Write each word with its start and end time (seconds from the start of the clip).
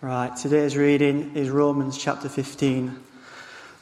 Right, 0.00 0.36
today's 0.36 0.76
reading 0.76 1.34
is 1.34 1.48
Romans 1.48 1.96
chapter 1.96 2.28
15, 2.28 2.94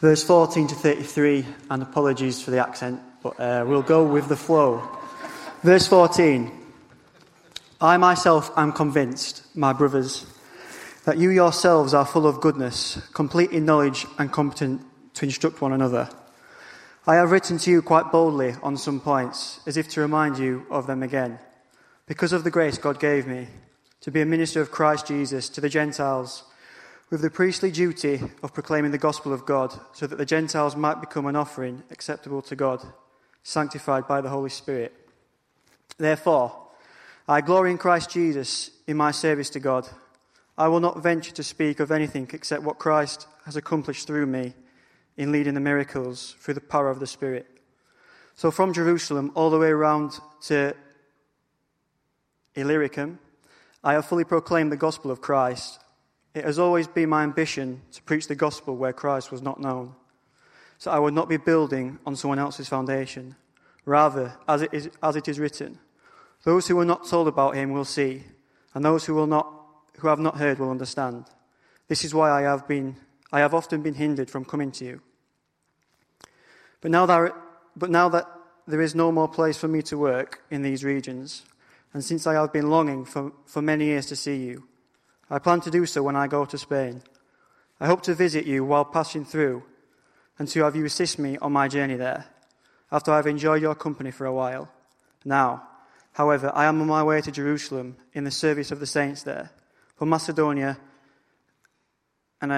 verse 0.00 0.23
14 0.23 0.69
to 0.69 0.75
33, 0.75 1.45
and 1.69 1.83
apologies 1.83 2.41
for 2.41 2.53
the 2.53 2.65
accent, 2.65 3.00
but 3.23 3.41
uh, 3.41 3.65
we'll 3.67 3.83
go 3.83 4.04
with 4.04 4.28
the 4.28 4.36
flow. 4.36 4.86
Verse 5.62 5.88
14 5.88 6.52
I 7.80 7.96
myself 7.96 8.52
am 8.56 8.72
convinced, 8.72 9.45
my 9.56 9.72
brothers, 9.72 10.25
that 11.04 11.18
you 11.18 11.30
yourselves 11.30 11.93
are 11.93 12.06
full 12.06 12.29
of 12.29 12.40
goodness, 12.40 13.00
complete 13.12 13.50
in 13.50 13.64
knowledge, 13.64 14.06
and 14.18 14.30
competent 14.30 14.82
to 15.14 15.24
instruct 15.24 15.60
one 15.60 15.72
another. 15.72 16.08
I 17.04 17.16
have 17.16 17.32
written 17.32 17.58
to 17.58 17.70
you 17.70 17.82
quite 17.82 18.12
boldly 18.12 18.54
on 18.62 18.76
some 18.76 19.00
points, 19.00 19.58
as 19.66 19.76
if 19.76 19.88
to 19.88 20.00
remind 20.00 20.38
you 20.38 20.66
of 20.70 20.86
them 20.86 21.02
again, 21.02 21.40
because 22.06 22.32
of 22.32 22.44
the 22.44 22.50
grace 22.50 22.79
God 22.79 23.00
gave 23.00 23.26
me 23.26 23.48
to 24.03 24.11
be 24.11 24.21
a 24.21 24.27
minister 24.27 24.61
of 24.61 24.71
Christ 24.71 25.07
Jesus 25.07 25.48
to 25.48 25.61
the 25.61 25.69
Gentiles, 25.69 26.45
with 27.09 27.23
the 27.23 27.30
priestly 27.30 27.70
duty 27.70 28.20
of 28.43 28.52
proclaiming 28.52 28.91
the 28.91 28.98
gospel 28.98 29.33
of 29.33 29.47
God, 29.47 29.79
so 29.93 30.06
that 30.06 30.16
the 30.16 30.27
Gentiles 30.27 30.77
might 30.77 31.01
become 31.01 31.27
an 31.27 31.37
offering 31.37 31.83
acceptable 31.91 32.43
to 32.43 32.57
God, 32.57 32.84
sanctified 33.43 34.07
by 34.07 34.20
the 34.20 34.29
Holy 34.29 34.51
Spirit. 34.51 34.93
Therefore, 35.98 36.57
I 37.29 37.41
glory 37.41 37.70
in 37.70 37.79
Christ 37.79 38.10
Jesus 38.10 38.70
in 38.87 38.96
my 38.96 39.12
service 39.12 39.51
to 39.51 39.60
God. 39.60 39.88
I 40.59 40.69
will 40.69 40.80
not 40.80 41.02
venture 41.02 41.32
to 41.32 41.43
speak 41.43 41.80
of 41.80 41.93
anything 41.93 42.29
except 42.32 42.62
what 42.62 42.79
Christ 42.79 43.27
has 43.45 43.57
accomplished 43.57 44.07
through 44.07 44.27
me 44.27 44.55
in 45.16 45.30
leading 45.30 45.55
the 45.55 45.60
miracles 45.60 46.34
through 46.41 46.55
the 46.55 46.60
power 46.60 46.91
of 46.91 46.98
the 46.98 47.07
Spirit. 47.07 47.46
So 48.34 48.51
from 48.51 48.73
Jerusalem 48.73 49.30
all 49.34 49.51
the 49.51 49.59
way 49.59 49.69
around 49.69 50.19
to 50.43 50.74
Illyricum, 52.55 53.19
I 53.84 53.95
have 53.95 54.06
fully 54.06 54.24
proclaimed 54.24 54.70
the 54.70 54.77
gospel 54.77 55.10
of 55.10 55.20
Christ. 55.20 55.80
It 56.34 56.45
has 56.45 56.59
always 56.59 56.86
been 56.86 57.09
my 57.09 57.23
ambition 57.23 57.82
to 57.92 58.02
preach 58.02 58.28
the 58.28 58.34
gospel 58.34 58.77
where 58.77 58.93
Christ 58.93 59.32
was 59.32 59.43
not 59.43 59.60
known. 59.60 59.95
So 60.79 60.90
I 60.90 60.98
would 60.98 61.15
not 61.15 61.29
be 61.29 61.37
building 61.37 61.98
on 62.07 62.16
someone 62.16 62.38
else's 62.38 62.68
foundation. 62.68 63.37
Rather, 63.84 64.34
as 64.48 64.62
it 64.62 64.73
is, 64.73 64.91
as 65.03 65.17
it 65.17 65.29
is 65.29 65.39
written, 65.39 65.79
those 66.45 66.69
who 66.69 66.77
were 66.77 66.84
not 66.84 67.09
told 67.09 67.29
about 67.29 67.55
him 67.55 67.73
will 67.73 67.84
see, 67.84 68.25
and 68.75 68.84
those 68.84 69.05
who, 69.05 69.15
will 69.15 69.27
not, 69.27 69.53
who 69.98 70.09
have 70.09 70.19
not 70.19 70.39
heard 70.39 70.59
will 70.59 70.70
understand. 70.70 71.27
This 71.89 72.05
is 72.05 72.14
why 72.14 72.31
I 72.31 72.42
have, 72.42 72.67
been, 72.67 72.97
I 73.33 73.41
have 73.41 73.55
often 73.55 73.83
been 73.83 73.95
hindered 73.95 74.31
from 74.31 74.45
coming 74.45 74.70
to 74.73 74.85
you. 74.85 75.01
But 76.81 76.91
now, 76.91 77.07
that, 77.07 77.35
but 77.77 77.91
now 77.91 78.09
that 78.09 78.27
there 78.67 78.81
is 78.81 78.95
no 78.95 79.12
more 79.12 79.29
place 79.29 79.57
for 79.57 79.69
me 79.69 79.83
to 79.83 79.98
work 79.98 80.42
in 80.51 80.62
these 80.62 80.85
regions, 80.85 81.42
and 81.93 82.03
since 82.03 82.27
I 82.27 82.35
have 82.35 82.53
been 82.53 82.71
longing 82.71 83.05
for, 83.05 83.33
for 83.45 83.62
many 83.62 83.87
years 83.87 84.07
to 84.07 84.17
see 84.17 84.37
you, 84.37 84.65
I 85.31 85.39
plan 85.39 85.61
to 85.62 85.71
do 85.71 85.87
so 85.87 86.03
when 86.03 86.17
I 86.17 86.27
go 86.27 86.45
to 86.45 86.59
Spain. 86.59 87.03
I 87.81 87.87
hope 87.87 88.03
to 88.03 88.15
visit 88.15 88.47
you 88.47 88.65
while 88.65 88.85
passing 88.85 89.25
through 89.25 89.62
and 90.39 90.48
to 90.48 90.65
have 90.65 90.77
you 90.77 90.85
assist 90.85 91.19
me 91.19 91.37
on 91.39 91.53
my 91.53 91.69
journey 91.69 91.97
there, 91.97 92.27
after 92.91 93.13
I 93.13 93.17
have 93.17 93.27
enjoyed 93.27 93.63
your 93.63 93.75
company 93.75 94.11
for 94.11 94.27
a 94.27 94.33
while. 94.33 94.70
Now, 95.25 95.69
however, 96.13 96.51
I 96.55 96.65
am 96.65 96.81
on 96.81 96.87
my 96.87 97.03
way 97.03 97.20
to 97.20 97.31
Jerusalem 97.31 97.97
in 98.13 98.25
the 98.25 98.31
service 98.31 98.70
of 98.70 98.81
the 98.81 98.87
saints 98.87 99.23
there, 99.23 99.51
for 99.97 100.07
Macedonia 100.07 100.79
and 102.41 102.53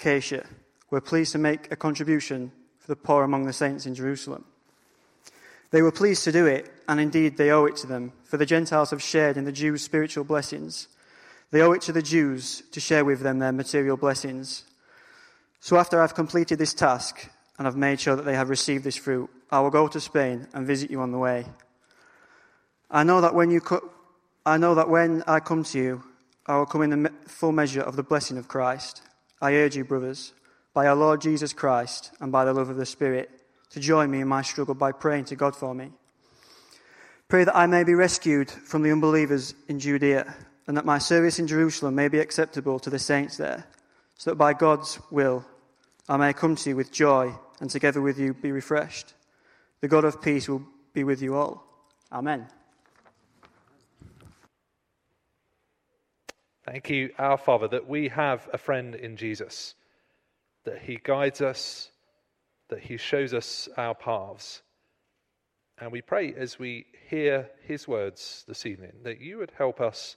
Achaia 0.00 0.44
were 0.90 1.00
pleased 1.00 1.32
to 1.32 1.38
make 1.38 1.70
a 1.70 1.76
contribution 1.76 2.50
for 2.78 2.88
the 2.88 2.96
poor 2.96 3.22
among 3.22 3.44
the 3.44 3.52
saints 3.52 3.86
in 3.86 3.94
Jerusalem. 3.94 4.44
They 5.70 5.82
were 5.82 5.92
pleased 5.92 6.24
to 6.24 6.32
do 6.32 6.46
it, 6.46 6.72
and 6.88 6.98
indeed 6.98 7.36
they 7.36 7.50
owe 7.50 7.66
it 7.66 7.76
to 7.76 7.86
them, 7.86 8.12
for 8.24 8.36
the 8.36 8.46
Gentiles 8.46 8.90
have 8.90 9.02
shared 9.02 9.36
in 9.36 9.44
the 9.44 9.52
Jews' 9.52 9.82
spiritual 9.82 10.24
blessings. 10.24 10.88
They 11.50 11.60
owe 11.62 11.72
it 11.72 11.82
to 11.82 11.92
the 11.92 12.02
Jews 12.02 12.62
to 12.72 12.80
share 12.80 13.04
with 13.04 13.20
them 13.20 13.38
their 13.38 13.52
material 13.52 13.96
blessings. 13.96 14.64
So 15.60 15.76
after 15.76 16.00
I've 16.00 16.14
completed 16.14 16.58
this 16.58 16.74
task 16.74 17.28
and 17.58 17.66
have 17.66 17.76
made 17.76 18.00
sure 18.00 18.16
that 18.16 18.24
they 18.24 18.34
have 18.34 18.48
received 18.48 18.84
this 18.84 18.96
fruit, 18.96 19.28
I 19.50 19.60
will 19.60 19.70
go 19.70 19.88
to 19.88 20.00
Spain 20.00 20.46
and 20.54 20.66
visit 20.66 20.90
you 20.90 21.00
on 21.00 21.12
the 21.12 21.18
way. 21.18 21.46
I 22.90 23.02
know 23.02 23.20
that 23.20 23.34
when 23.34 23.50
you 23.50 23.60
co- 23.60 23.90
I 24.46 24.56
know 24.56 24.74
that 24.74 24.88
when 24.88 25.22
I 25.26 25.40
come 25.40 25.64
to 25.64 25.78
you, 25.78 26.04
I 26.46 26.56
will 26.56 26.66
come 26.66 26.82
in 26.82 27.02
the 27.02 27.12
full 27.26 27.52
measure 27.52 27.82
of 27.82 27.96
the 27.96 28.02
blessing 28.02 28.38
of 28.38 28.48
Christ. 28.48 29.02
I 29.42 29.54
urge 29.54 29.76
you, 29.76 29.84
brothers, 29.84 30.32
by 30.72 30.86
our 30.86 30.96
Lord 30.96 31.20
Jesus 31.20 31.52
Christ 31.52 32.12
and 32.20 32.32
by 32.32 32.46
the 32.46 32.54
love 32.54 32.70
of 32.70 32.76
the 32.76 32.86
Spirit, 32.86 33.37
to 33.70 33.80
join 33.80 34.10
me 34.10 34.20
in 34.20 34.28
my 34.28 34.42
struggle 34.42 34.74
by 34.74 34.92
praying 34.92 35.26
to 35.26 35.36
God 35.36 35.54
for 35.54 35.74
me. 35.74 35.92
Pray 37.28 37.44
that 37.44 37.56
I 37.56 37.66
may 37.66 37.84
be 37.84 37.94
rescued 37.94 38.50
from 38.50 38.82
the 38.82 38.90
unbelievers 38.90 39.54
in 39.68 39.78
Judea, 39.78 40.34
and 40.66 40.76
that 40.76 40.86
my 40.86 40.98
service 40.98 41.38
in 41.38 41.46
Jerusalem 41.46 41.94
may 41.94 42.08
be 42.08 42.18
acceptable 42.18 42.78
to 42.80 42.90
the 42.90 42.98
saints 42.98 43.36
there, 43.36 43.66
so 44.16 44.30
that 44.30 44.36
by 44.36 44.54
God's 44.54 44.98
will 45.10 45.44
I 46.08 46.16
may 46.16 46.32
come 46.32 46.56
to 46.56 46.70
you 46.70 46.76
with 46.76 46.90
joy, 46.90 47.34
and 47.60 47.68
together 47.68 48.00
with 48.00 48.18
you 48.18 48.32
be 48.32 48.52
refreshed. 48.52 49.12
The 49.80 49.88
God 49.88 50.04
of 50.04 50.22
peace 50.22 50.48
will 50.48 50.62
be 50.94 51.04
with 51.04 51.20
you 51.20 51.36
all. 51.36 51.64
Amen. 52.10 52.46
Thank 56.64 56.90
you, 56.90 57.10
our 57.18 57.38
Father, 57.38 57.68
that 57.68 57.88
we 57.88 58.08
have 58.08 58.48
a 58.52 58.58
friend 58.58 58.94
in 58.94 59.16
Jesus, 59.16 59.74
that 60.64 60.80
he 60.80 60.98
guides 61.02 61.40
us 61.40 61.90
that 62.68 62.80
He 62.80 62.96
shows 62.96 63.34
us 63.34 63.68
our 63.76 63.94
paths. 63.94 64.62
And 65.80 65.92
we 65.92 66.02
pray 66.02 66.34
as 66.34 66.58
we 66.58 66.86
hear 67.08 67.50
His 67.62 67.86
words 67.86 68.44
this 68.48 68.66
evening 68.66 68.92
that 69.04 69.20
you 69.20 69.38
would 69.38 69.52
help 69.56 69.80
us 69.80 70.16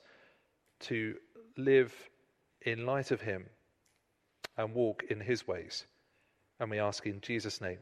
to 0.82 1.16
live 1.58 1.94
in 2.62 2.86
light 2.86 3.12
of 3.12 3.22
Him 3.22 3.46
and 4.58 4.74
walk 4.74 5.04
in 5.10 5.20
His 5.20 5.48
ways. 5.48 5.86
And 6.60 6.70
we 6.70 6.80
ask 6.80 7.06
in 7.06 7.22
Jesus' 7.22 7.62
name. 7.62 7.80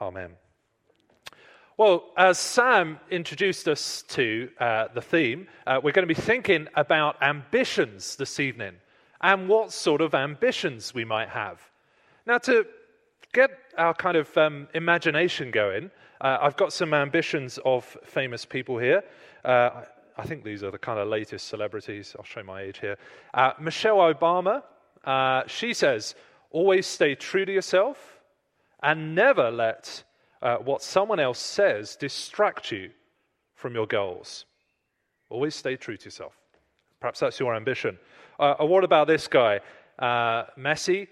Amen. 0.00 0.32
Well, 1.76 2.10
as 2.16 2.38
Sam 2.38 2.98
introduced 3.10 3.68
us 3.68 4.02
to 4.08 4.50
uh, 4.58 4.88
the 4.94 5.00
theme, 5.00 5.46
uh, 5.66 5.80
we're 5.82 5.92
going 5.92 6.08
to 6.08 6.12
be 6.12 6.20
thinking 6.20 6.66
about 6.74 7.22
ambitions 7.22 8.16
this 8.16 8.40
evening 8.40 8.74
and 9.20 9.48
what 9.48 9.72
sort 9.72 10.00
of 10.00 10.14
ambitions 10.14 10.92
we 10.92 11.04
might 11.04 11.28
have. 11.28 11.60
Now, 12.26 12.38
to 12.38 12.66
get 13.32 13.50
our 13.76 13.94
kind 13.94 14.16
of 14.16 14.36
um, 14.36 14.68
imagination 14.74 15.50
going, 15.50 15.90
uh, 16.20 16.38
I've 16.40 16.56
got 16.56 16.72
some 16.72 16.94
ambitions 16.94 17.58
of 17.64 17.84
famous 18.04 18.44
people 18.44 18.78
here. 18.78 19.04
Uh, 19.44 19.82
I 20.16 20.24
think 20.24 20.42
these 20.42 20.64
are 20.64 20.70
the 20.70 20.78
kind 20.78 20.98
of 20.98 21.08
latest 21.08 21.46
celebrities. 21.46 22.16
I'll 22.18 22.24
show 22.24 22.42
my 22.42 22.62
age 22.62 22.80
here. 22.80 22.96
Uh, 23.34 23.52
Michelle 23.60 23.98
Obama, 23.98 24.62
uh, 25.04 25.42
she 25.46 25.72
says, 25.72 26.16
always 26.50 26.86
stay 26.86 27.14
true 27.14 27.44
to 27.44 27.52
yourself 27.52 28.20
and 28.82 29.14
never 29.14 29.50
let 29.50 30.02
uh, 30.42 30.56
what 30.56 30.82
someone 30.82 31.20
else 31.20 31.38
says 31.38 31.96
distract 31.96 32.72
you 32.72 32.90
from 33.54 33.74
your 33.74 33.86
goals. 33.86 34.46
Always 35.30 35.54
stay 35.54 35.76
true 35.76 35.96
to 35.96 36.04
yourself. 36.04 36.36
Perhaps 37.00 37.20
that's 37.20 37.38
your 37.38 37.54
ambition. 37.54 37.98
Uh, 38.40 38.54
what 38.60 38.82
about 38.82 39.06
this 39.06 39.28
guy, 39.28 39.60
Messi? 40.00 41.06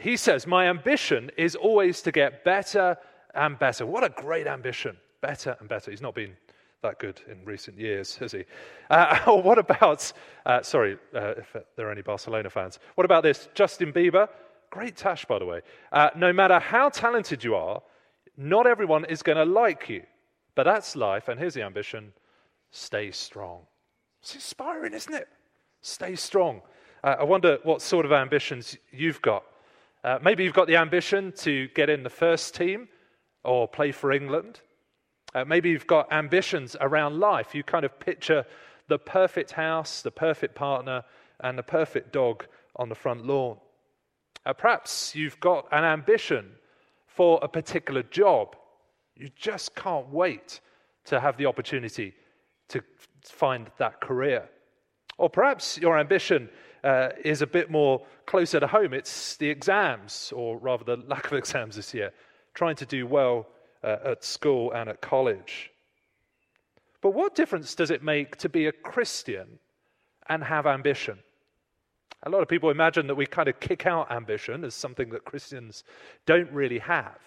He 0.00 0.16
says, 0.16 0.46
My 0.46 0.68
ambition 0.68 1.30
is 1.36 1.54
always 1.54 2.02
to 2.02 2.12
get 2.12 2.44
better 2.44 2.96
and 3.34 3.58
better. 3.58 3.86
What 3.86 4.02
a 4.02 4.08
great 4.08 4.46
ambition! 4.46 4.96
Better 5.20 5.56
and 5.60 5.68
better. 5.68 5.90
He's 5.90 6.00
not 6.00 6.14
been 6.14 6.36
that 6.82 6.98
good 6.98 7.20
in 7.30 7.44
recent 7.44 7.78
years, 7.78 8.16
has 8.16 8.32
he? 8.32 8.44
Uh, 8.88 9.18
what 9.42 9.58
about, 9.58 10.10
uh, 10.46 10.62
sorry 10.62 10.96
uh, 11.14 11.34
if 11.36 11.54
there 11.76 11.88
are 11.88 11.92
any 11.92 12.02
Barcelona 12.02 12.48
fans, 12.48 12.78
what 12.94 13.04
about 13.04 13.22
this? 13.22 13.48
Justin 13.54 13.92
Bieber, 13.92 14.28
great 14.70 14.96
tash, 14.96 15.26
by 15.26 15.38
the 15.38 15.44
way. 15.44 15.60
Uh, 15.92 16.08
no 16.16 16.32
matter 16.32 16.58
how 16.58 16.88
talented 16.88 17.44
you 17.44 17.54
are, 17.54 17.82
not 18.36 18.66
everyone 18.66 19.04
is 19.04 19.22
going 19.22 19.36
to 19.36 19.44
like 19.44 19.88
you. 19.90 20.02
But 20.54 20.64
that's 20.64 20.96
life, 20.96 21.28
and 21.28 21.38
here's 21.38 21.54
the 21.54 21.62
ambition 21.62 22.12
stay 22.70 23.10
strong. 23.10 23.62
It's 24.22 24.34
inspiring, 24.34 24.94
isn't 24.94 25.14
it? 25.14 25.28
Stay 25.82 26.14
strong. 26.16 26.62
Uh, 27.02 27.16
I 27.20 27.24
wonder 27.24 27.58
what 27.62 27.82
sort 27.82 28.06
of 28.06 28.12
ambitions 28.12 28.76
you've 28.90 29.20
got. 29.22 29.44
Uh, 30.02 30.18
maybe 30.22 30.44
you've 30.44 30.54
got 30.54 30.66
the 30.66 30.76
ambition 30.76 31.32
to 31.32 31.68
get 31.74 31.90
in 31.90 32.02
the 32.02 32.10
first 32.10 32.54
team 32.54 32.88
or 33.44 33.68
play 33.68 33.92
for 33.92 34.12
England. 34.12 34.60
Uh, 35.34 35.44
maybe 35.44 35.70
you've 35.70 35.86
got 35.86 36.10
ambitions 36.12 36.74
around 36.80 37.20
life. 37.20 37.54
You 37.54 37.62
kind 37.62 37.84
of 37.84 38.00
picture 38.00 38.44
the 38.88 38.98
perfect 38.98 39.52
house, 39.52 40.02
the 40.02 40.10
perfect 40.10 40.54
partner, 40.54 41.04
and 41.40 41.58
the 41.58 41.62
perfect 41.62 42.12
dog 42.12 42.46
on 42.76 42.88
the 42.88 42.94
front 42.94 43.26
lawn. 43.26 43.58
Uh, 44.46 44.54
perhaps 44.54 45.14
you've 45.14 45.38
got 45.38 45.66
an 45.70 45.84
ambition 45.84 46.52
for 47.06 47.38
a 47.42 47.48
particular 47.48 48.02
job. 48.02 48.56
You 49.14 49.28
just 49.36 49.74
can't 49.74 50.08
wait 50.08 50.60
to 51.04 51.20
have 51.20 51.36
the 51.36 51.46
opportunity 51.46 52.14
to 52.68 52.82
find 53.22 53.70
that 53.78 54.00
career. 54.00 54.48
Or 55.18 55.28
perhaps 55.28 55.76
your 55.76 55.98
ambition 55.98 56.48
uh, 56.84 57.10
is 57.24 57.42
a 57.42 57.46
bit 57.46 57.70
more 57.70 58.02
closer 58.26 58.60
to 58.60 58.66
home. 58.66 58.94
It's 58.94 59.36
the 59.36 59.48
exams, 59.48 60.32
or 60.34 60.58
rather 60.58 60.84
the 60.84 60.96
lack 61.06 61.26
of 61.26 61.32
exams 61.38 61.76
this 61.76 61.94
year, 61.94 62.12
trying 62.54 62.76
to 62.76 62.86
do 62.86 63.06
well 63.06 63.46
uh, 63.82 63.96
at 64.04 64.24
school 64.24 64.72
and 64.72 64.88
at 64.88 65.00
college. 65.00 65.70
But 67.00 67.10
what 67.10 67.34
difference 67.34 67.74
does 67.74 67.90
it 67.90 68.02
make 68.02 68.36
to 68.36 68.48
be 68.48 68.66
a 68.66 68.72
Christian 68.72 69.58
and 70.28 70.44
have 70.44 70.66
ambition? 70.66 71.18
A 72.24 72.30
lot 72.30 72.42
of 72.42 72.48
people 72.48 72.68
imagine 72.68 73.06
that 73.06 73.14
we 73.14 73.26
kind 73.26 73.48
of 73.48 73.58
kick 73.60 73.86
out 73.86 74.12
ambition 74.12 74.64
as 74.64 74.74
something 74.74 75.08
that 75.10 75.24
Christians 75.24 75.84
don't 76.26 76.52
really 76.52 76.78
have. 76.78 77.18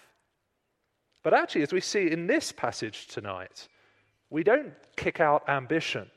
But 1.24 1.34
actually, 1.34 1.62
as 1.62 1.72
we 1.72 1.80
see 1.80 2.10
in 2.10 2.26
this 2.28 2.52
passage 2.52 3.08
tonight, 3.08 3.66
we 4.30 4.44
don't 4.44 4.72
kick 4.96 5.20
out 5.20 5.48
ambition. 5.48 6.08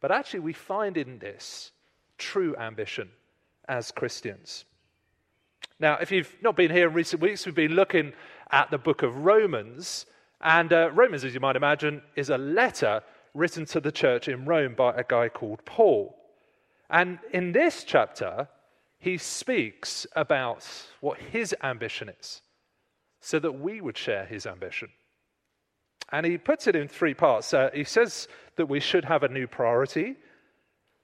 But 0.00 0.10
actually, 0.10 0.40
we 0.40 0.52
find 0.52 0.96
in 0.96 1.18
this 1.18 1.70
true 2.18 2.56
ambition 2.56 3.10
as 3.68 3.90
Christians. 3.90 4.64
Now, 5.78 5.98
if 6.00 6.10
you've 6.10 6.34
not 6.40 6.56
been 6.56 6.70
here 6.70 6.88
in 6.88 6.94
recent 6.94 7.20
weeks, 7.20 7.44
we've 7.44 7.54
been 7.54 7.74
looking 7.74 8.12
at 8.50 8.70
the 8.70 8.78
book 8.78 9.02
of 9.02 9.24
Romans. 9.24 10.06
And 10.40 10.72
uh, 10.72 10.90
Romans, 10.92 11.24
as 11.24 11.34
you 11.34 11.40
might 11.40 11.56
imagine, 11.56 12.02
is 12.14 12.30
a 12.30 12.38
letter 12.38 13.02
written 13.34 13.66
to 13.66 13.80
the 13.80 13.92
church 13.92 14.28
in 14.28 14.46
Rome 14.46 14.74
by 14.74 14.94
a 14.94 15.04
guy 15.06 15.28
called 15.28 15.64
Paul. 15.64 16.16
And 16.88 17.18
in 17.32 17.52
this 17.52 17.84
chapter, 17.84 18.48
he 18.98 19.18
speaks 19.18 20.06
about 20.16 20.66
what 21.00 21.18
his 21.18 21.54
ambition 21.62 22.08
is, 22.20 22.40
so 23.20 23.38
that 23.38 23.52
we 23.52 23.80
would 23.80 23.98
share 23.98 24.24
his 24.24 24.46
ambition. 24.46 24.88
And 26.12 26.24
he 26.24 26.38
puts 26.38 26.66
it 26.66 26.76
in 26.76 26.88
three 26.88 27.14
parts. 27.14 27.52
Uh, 27.52 27.70
he 27.74 27.84
says 27.84 28.28
that 28.56 28.66
we 28.66 28.80
should 28.80 29.04
have 29.04 29.24
a 29.24 29.28
new 29.28 29.46
priority, 29.46 30.16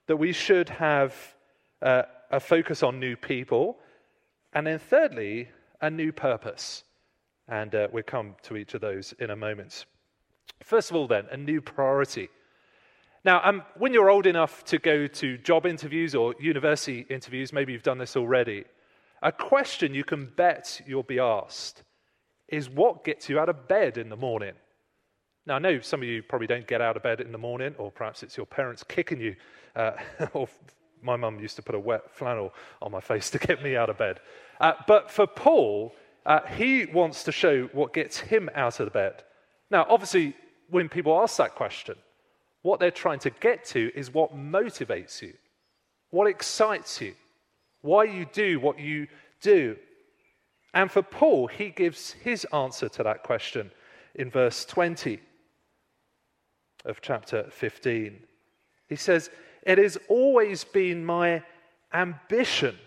that 0.07 0.17
we 0.17 0.31
should 0.31 0.69
have 0.69 1.15
uh, 1.81 2.03
a 2.31 2.39
focus 2.39 2.83
on 2.83 2.99
new 2.99 3.15
people, 3.15 3.77
and 4.53 4.67
then 4.67 4.79
thirdly, 4.79 5.49
a 5.81 5.89
new 5.89 6.11
purpose. 6.11 6.83
And 7.47 7.75
uh, 7.75 7.87
we'll 7.91 8.03
come 8.03 8.35
to 8.43 8.55
each 8.55 8.73
of 8.73 8.81
those 8.81 9.13
in 9.19 9.29
a 9.29 9.35
moment. 9.35 9.85
First 10.63 10.89
of 10.89 10.95
all, 10.95 11.07
then, 11.07 11.25
a 11.31 11.37
new 11.37 11.61
priority. 11.61 12.29
Now, 13.25 13.41
um, 13.43 13.63
when 13.77 13.93
you're 13.93 14.09
old 14.09 14.27
enough 14.27 14.63
to 14.65 14.77
go 14.77 15.07
to 15.07 15.37
job 15.37 15.65
interviews 15.65 16.15
or 16.15 16.35
university 16.39 17.05
interviews, 17.09 17.53
maybe 17.53 17.71
you've 17.73 17.83
done 17.83 17.97
this 17.97 18.15
already, 18.17 18.65
a 19.21 19.31
question 19.31 19.93
you 19.93 20.03
can 20.03 20.25
bet 20.25 20.81
you'll 20.85 21.03
be 21.03 21.19
asked 21.19 21.83
is 22.49 22.69
what 22.69 23.05
gets 23.05 23.29
you 23.29 23.39
out 23.39 23.49
of 23.49 23.67
bed 23.67 23.97
in 23.97 24.09
the 24.09 24.17
morning? 24.17 24.53
Now, 25.45 25.55
I 25.55 25.59
know 25.59 25.81
some 25.81 26.01
of 26.01 26.07
you 26.07 26.23
probably 26.23 26.47
don't 26.47 26.67
get 26.67 26.79
out 26.79 26.95
of 26.95 27.03
bed 27.03 27.19
in 27.19 27.31
the 27.33 27.37
morning, 27.37 27.75
or 27.77 27.91
perhaps 27.91 28.23
it's 28.23 28.37
your 28.37 28.45
parents 28.45 28.83
kicking 28.83 29.19
you, 29.19 29.35
uh, 29.75 29.91
or 30.33 30.47
my 31.01 31.17
mum 31.17 31.39
used 31.39 31.57
to 31.57 31.61
put 31.61 31.75
a 31.75 31.79
wet 31.79 32.15
flannel 32.15 32.53
on 32.81 32.91
my 32.91 33.01
face 33.01 33.29
to 33.31 33.39
get 33.39 33.61
me 33.61 33.75
out 33.75 33.89
of 33.89 33.97
bed. 33.97 34.21
Uh, 34.61 34.73
but 34.87 35.11
for 35.11 35.27
Paul, 35.27 35.93
uh, 36.25 36.39
he 36.55 36.85
wants 36.85 37.25
to 37.25 37.33
show 37.33 37.65
what 37.73 37.93
gets 37.93 38.17
him 38.17 38.49
out 38.55 38.79
of 38.79 38.85
the 38.85 38.91
bed. 38.91 39.23
Now, 39.69 39.85
obviously, 39.89 40.33
when 40.69 40.87
people 40.87 41.19
ask 41.19 41.37
that 41.37 41.55
question, 41.55 41.95
what 42.61 42.79
they're 42.79 42.91
trying 42.91 43.19
to 43.19 43.29
get 43.29 43.65
to 43.65 43.91
is 43.93 44.13
what 44.13 44.33
motivates 44.33 45.21
you, 45.21 45.33
what 46.11 46.27
excites 46.27 47.01
you, 47.01 47.15
why 47.81 48.05
you 48.05 48.25
do 48.31 48.61
what 48.61 48.79
you 48.79 49.07
do. 49.41 49.75
And 50.73 50.89
for 50.89 51.01
Paul, 51.01 51.47
he 51.47 51.69
gives 51.69 52.13
his 52.13 52.45
answer 52.53 52.87
to 52.87 53.03
that 53.03 53.23
question 53.23 53.71
in 54.15 54.31
verse 54.31 54.63
20 54.63 55.19
of 56.85 57.01
chapter 57.01 57.45
15. 57.49 58.19
He 58.89 58.95
says, 58.95 59.29
It 59.63 59.77
has 59.77 59.97
always 60.07 60.63
been 60.63 61.05
my 61.05 61.43
ambition 61.93 62.77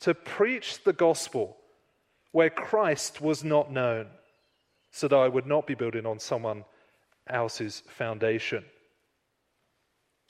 to 0.00 0.14
preach 0.14 0.82
the 0.84 0.92
gospel 0.92 1.56
where 2.32 2.50
Christ 2.50 3.20
was 3.20 3.44
not 3.44 3.72
known, 3.72 4.08
so 4.90 5.08
that 5.08 5.16
I 5.16 5.28
would 5.28 5.46
not 5.46 5.66
be 5.66 5.74
building 5.74 6.06
on 6.06 6.18
someone 6.18 6.64
else's 7.28 7.82
foundation. 7.88 8.64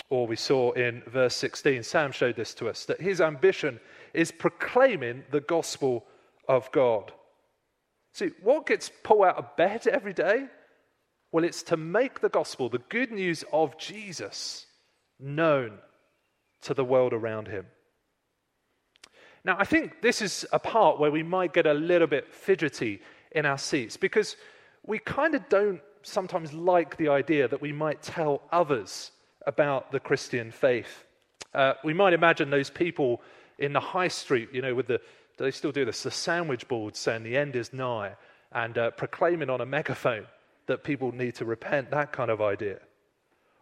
Or 0.08 0.26
we 0.26 0.36
saw 0.36 0.72
in 0.72 1.02
verse 1.06 1.34
16, 1.34 1.82
Sam 1.82 2.12
showed 2.12 2.36
this 2.36 2.54
to 2.54 2.68
us, 2.68 2.84
that 2.84 3.00
his 3.00 3.20
ambition 3.20 3.80
is 4.14 4.30
proclaiming 4.30 5.24
the 5.30 5.40
gospel 5.40 6.06
of 6.48 6.70
God. 6.70 7.12
See, 8.12 8.30
what 8.40 8.66
gets 8.66 8.90
Paul 9.02 9.24
out 9.24 9.36
of 9.36 9.56
bed 9.56 9.86
every 9.88 10.12
day? 10.12 10.46
Well, 11.36 11.44
it's 11.44 11.64
to 11.64 11.76
make 11.76 12.20
the 12.20 12.30
gospel, 12.30 12.70
the 12.70 12.78
good 12.88 13.12
news 13.12 13.44
of 13.52 13.76
Jesus, 13.76 14.64
known 15.20 15.72
to 16.62 16.72
the 16.72 16.82
world 16.82 17.12
around 17.12 17.46
him. 17.48 17.66
Now, 19.44 19.56
I 19.58 19.64
think 19.66 20.00
this 20.00 20.22
is 20.22 20.46
a 20.50 20.58
part 20.58 20.98
where 20.98 21.10
we 21.10 21.22
might 21.22 21.52
get 21.52 21.66
a 21.66 21.74
little 21.74 22.06
bit 22.06 22.32
fidgety 22.32 23.02
in 23.32 23.44
our 23.44 23.58
seats 23.58 23.98
because 23.98 24.36
we 24.86 24.98
kind 24.98 25.34
of 25.34 25.46
don't 25.50 25.82
sometimes 26.00 26.54
like 26.54 26.96
the 26.96 27.10
idea 27.10 27.46
that 27.48 27.60
we 27.60 27.70
might 27.70 28.00
tell 28.00 28.40
others 28.50 29.10
about 29.46 29.92
the 29.92 30.00
Christian 30.00 30.50
faith. 30.50 31.04
Uh, 31.52 31.74
we 31.84 31.92
might 31.92 32.14
imagine 32.14 32.48
those 32.48 32.70
people 32.70 33.20
in 33.58 33.74
the 33.74 33.80
high 33.80 34.08
street, 34.08 34.48
you 34.54 34.62
know, 34.62 34.74
with 34.74 34.86
the, 34.86 35.02
they 35.36 35.50
still 35.50 35.70
do 35.70 35.84
this? 35.84 36.02
The 36.02 36.10
sandwich 36.10 36.66
board 36.66 36.96
saying 36.96 37.24
the 37.24 37.36
end 37.36 37.56
is 37.56 37.74
nigh 37.74 38.14
and 38.52 38.78
uh, 38.78 38.92
proclaiming 38.92 39.50
on 39.50 39.60
a 39.60 39.66
megaphone 39.66 40.24
that 40.66 40.84
people 40.84 41.12
need 41.12 41.34
to 41.36 41.44
repent, 41.44 41.90
that 41.90 42.12
kind 42.12 42.30
of 42.30 42.40
idea. 42.40 42.78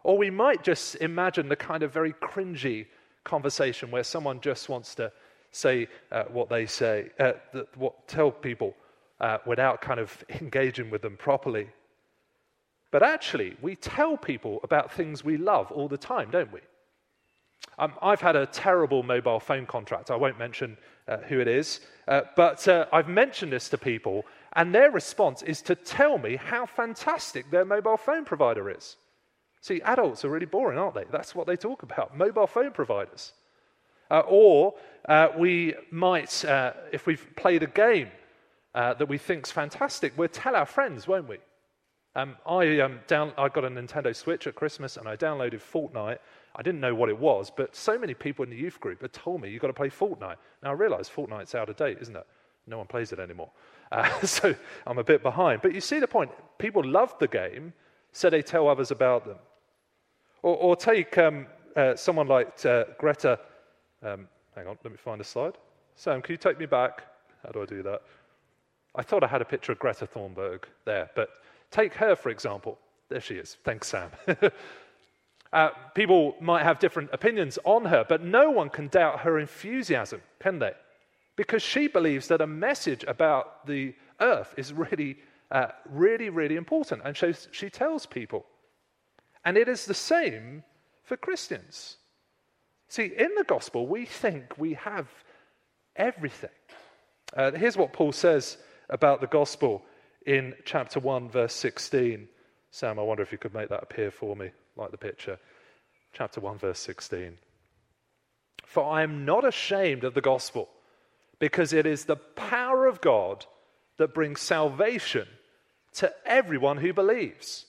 Or 0.03 0.17
we 0.17 0.29
might 0.29 0.63
just 0.63 0.95
imagine 0.97 1.49
the 1.49 1.55
kind 1.55 1.83
of 1.83 1.91
very 1.91 2.13
cringy 2.13 2.87
conversation 3.23 3.91
where 3.91 4.03
someone 4.03 4.39
just 4.39 4.69
wants 4.69 4.95
to 4.95 5.11
say 5.51 5.87
uh, 6.11 6.23
what 6.25 6.49
they 6.49 6.65
say, 6.65 7.09
uh, 7.19 7.33
what, 7.75 8.07
tell 8.07 8.29
people 8.29 8.75
uh, 9.19 9.37
without 9.45 9.81
kind 9.81 9.99
of 9.99 10.23
engaging 10.41 10.89
with 10.89 11.01
them 11.01 11.17
properly. 11.17 11.67
But 12.91 13.03
actually, 13.03 13.57
we 13.61 13.75
tell 13.75 14.15
people 14.15 14.59
about 14.63 14.91
things 14.91 15.23
we 15.23 15.37
love 15.37 15.71
all 15.71 15.87
the 15.87 15.97
time, 15.97 16.29
don't 16.31 16.51
we? 16.51 16.61
Um, 17.77 17.93
I've 18.01 18.21
had 18.21 18.35
a 18.35 18.45
terrible 18.45 19.03
mobile 19.03 19.39
phone 19.39 19.65
contract. 19.65 20.11
I 20.11 20.15
won't 20.15 20.39
mention 20.39 20.77
uh, 21.07 21.17
who 21.17 21.39
it 21.39 21.47
is, 21.47 21.81
uh, 22.07 22.21
but 22.35 22.67
uh, 22.67 22.85
I've 22.93 23.09
mentioned 23.09 23.51
this 23.51 23.69
to 23.69 23.77
people, 23.77 24.23
and 24.55 24.73
their 24.73 24.91
response 24.91 25.41
is 25.41 25.61
to 25.63 25.75
tell 25.75 26.17
me 26.17 26.37
how 26.37 26.65
fantastic 26.65 27.51
their 27.51 27.65
mobile 27.65 27.97
phone 27.97 28.25
provider 28.25 28.69
is. 28.69 28.95
See, 29.61 29.81
adults 29.81 30.23
are 30.23 30.29
really 30.29 30.45
boring, 30.45 30.77
aren't 30.77 30.95
they? 30.95 31.05
That's 31.11 31.33
what 31.33 31.47
they 31.47 31.55
talk 31.55 31.83
about 31.83 32.15
mobile 32.17 32.47
phone 32.47 32.71
providers. 32.71 33.33
Uh, 34.09 34.21
or 34.27 34.75
uh, 35.09 35.29
we 35.37 35.73
might, 35.91 36.45
uh, 36.45 36.73
if 36.91 37.07
we've 37.07 37.25
played 37.35 37.63
a 37.63 37.67
game 37.67 38.09
that 38.73 39.07
we 39.07 39.17
think's 39.17 39.51
fantastic, 39.51 40.13
we'll 40.17 40.27
tell 40.27 40.55
our 40.55 40.65
friends, 40.65 41.07
won't 41.07 41.27
we? 41.27 41.37
Um, 42.15 42.37
I, 42.45 42.79
um, 42.79 42.99
down, 43.07 43.33
I 43.37 43.49
got 43.49 43.65
a 43.65 43.69
Nintendo 43.69 44.15
Switch 44.15 44.47
at 44.47 44.55
Christmas 44.55 44.95
and 44.95 45.07
I 45.07 45.17
downloaded 45.17 45.61
Fortnite. 45.61 46.19
I 46.55 46.61
didn't 46.61 46.79
know 46.79 46.95
what 46.95 47.09
it 47.09 47.17
was, 47.17 47.51
but 47.55 47.75
so 47.75 47.97
many 47.97 48.13
people 48.13 48.43
in 48.43 48.49
the 48.49 48.55
youth 48.55 48.79
group 48.79 49.01
had 49.01 49.11
told 49.11 49.41
me 49.41 49.49
you've 49.49 49.61
got 49.61 49.67
to 49.67 49.73
play 49.73 49.89
Fortnite. 49.89 50.37
Now 50.63 50.69
I 50.69 50.73
realize 50.73 51.09
Fortnite's 51.09 51.55
out 51.55 51.67
of 51.67 51.75
date, 51.75 51.97
isn't 52.01 52.15
it? 52.15 52.25
No 52.67 52.77
one 52.77 52.87
plays 52.87 53.11
it 53.11 53.19
anymore. 53.19 53.49
Uh, 53.95 54.19
so 54.25 54.55
I'm 54.85 54.97
a 54.97 55.03
bit 55.03 55.23
behind. 55.23 55.61
But 55.61 55.73
you 55.73 55.81
see 55.81 55.99
the 55.99 56.07
point. 56.07 56.31
People 56.57 56.83
love 56.83 57.15
the 57.19 57.27
game, 57.27 57.73
so 58.11 58.29
they 58.29 58.41
tell 58.41 58.67
others 58.67 58.91
about 58.91 59.25
them. 59.25 59.37
Or, 60.43 60.55
or 60.57 60.75
take 60.75 61.17
um, 61.17 61.47
uh, 61.75 61.95
someone 61.95 62.27
like 62.27 62.65
uh, 62.65 62.85
Greta. 62.99 63.39
Um, 64.03 64.27
hang 64.55 64.67
on, 64.67 64.77
let 64.83 64.91
me 64.91 64.97
find 64.97 65.19
a 65.19 65.23
slide. 65.23 65.57
Sam, 65.95 66.21
can 66.21 66.33
you 66.33 66.37
take 66.37 66.59
me 66.59 66.65
back? 66.65 67.03
How 67.43 67.51
do 67.51 67.61
I 67.61 67.65
do 67.65 67.81
that? 67.83 68.01
I 68.93 69.01
thought 69.01 69.23
I 69.23 69.27
had 69.27 69.41
a 69.41 69.45
picture 69.45 69.71
of 69.71 69.79
Greta 69.79 70.07
Thunberg 70.07 70.63
there, 70.85 71.09
but 71.15 71.29
Take 71.75 71.95
her, 71.95 72.15
for 72.15 72.29
example. 72.29 72.79
There 73.09 73.19
she 73.19 73.35
is. 73.35 73.57
Thanks, 73.65 73.87
Sam. 73.87 74.09
uh, 75.53 75.69
people 75.93 76.35
might 76.39 76.63
have 76.63 76.79
different 76.79 77.09
opinions 77.11 77.59
on 77.65 77.83
her, 77.85 78.05
but 78.07 78.23
no 78.23 78.49
one 78.49 78.69
can 78.69 78.87
doubt 78.87 79.19
her 79.19 79.37
enthusiasm, 79.39 80.21
can 80.39 80.59
they? 80.59 80.71
Because 81.35 81.61
she 81.61 81.87
believes 81.87 82.27
that 82.27 82.41
a 82.41 82.47
message 82.47 83.03
about 83.07 83.67
the 83.67 83.93
earth 84.21 84.53
is 84.57 84.71
really, 84.71 85.17
uh, 85.51 85.67
really, 85.89 86.29
really 86.29 86.55
important. 86.55 87.01
And 87.03 87.15
she, 87.15 87.33
she 87.51 87.69
tells 87.69 88.05
people. 88.05 88.45
And 89.43 89.57
it 89.57 89.67
is 89.67 89.85
the 89.85 89.93
same 89.93 90.63
for 91.03 91.17
Christians. 91.17 91.97
See, 92.87 93.11
in 93.17 93.35
the 93.35 93.43
gospel, 93.43 93.87
we 93.87 94.05
think 94.05 94.57
we 94.57 94.73
have 94.73 95.07
everything. 95.95 96.49
Uh, 97.35 97.51
here's 97.51 97.77
what 97.77 97.93
Paul 97.93 98.11
says 98.11 98.57
about 98.89 99.21
the 99.21 99.27
gospel 99.27 99.83
in 100.25 100.53
chapter 100.63 100.99
1, 100.99 101.29
verse 101.29 101.53
16. 101.53 102.27
Sam, 102.71 102.99
I 102.99 103.03
wonder 103.03 103.23
if 103.23 103.31
you 103.31 103.37
could 103.37 103.53
make 103.53 103.69
that 103.69 103.83
appear 103.83 104.11
for 104.11 104.35
me, 104.35 104.49
like 104.75 104.91
the 104.91 104.97
picture. 104.97 105.39
Chapter 106.13 106.41
1, 106.41 106.57
verse 106.57 106.79
16. 106.79 107.37
For 108.65 108.83
I 108.83 109.03
am 109.03 109.25
not 109.25 109.45
ashamed 109.45 110.03
of 110.03 110.13
the 110.13 110.21
gospel, 110.21 110.69
because 111.39 111.73
it 111.73 111.85
is 111.85 112.05
the 112.05 112.15
power 112.15 112.85
of 112.85 113.01
God 113.01 113.45
that 113.97 114.13
brings 114.13 114.41
salvation 114.41 115.27
to 115.93 116.13
everyone 116.25 116.77
who 116.77 116.93
believes. 116.93 117.65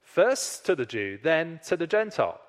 First 0.00 0.66
to 0.66 0.74
the 0.74 0.86
Jew, 0.86 1.18
then 1.22 1.60
to 1.66 1.76
the 1.76 1.86
Gentile. 1.86 2.40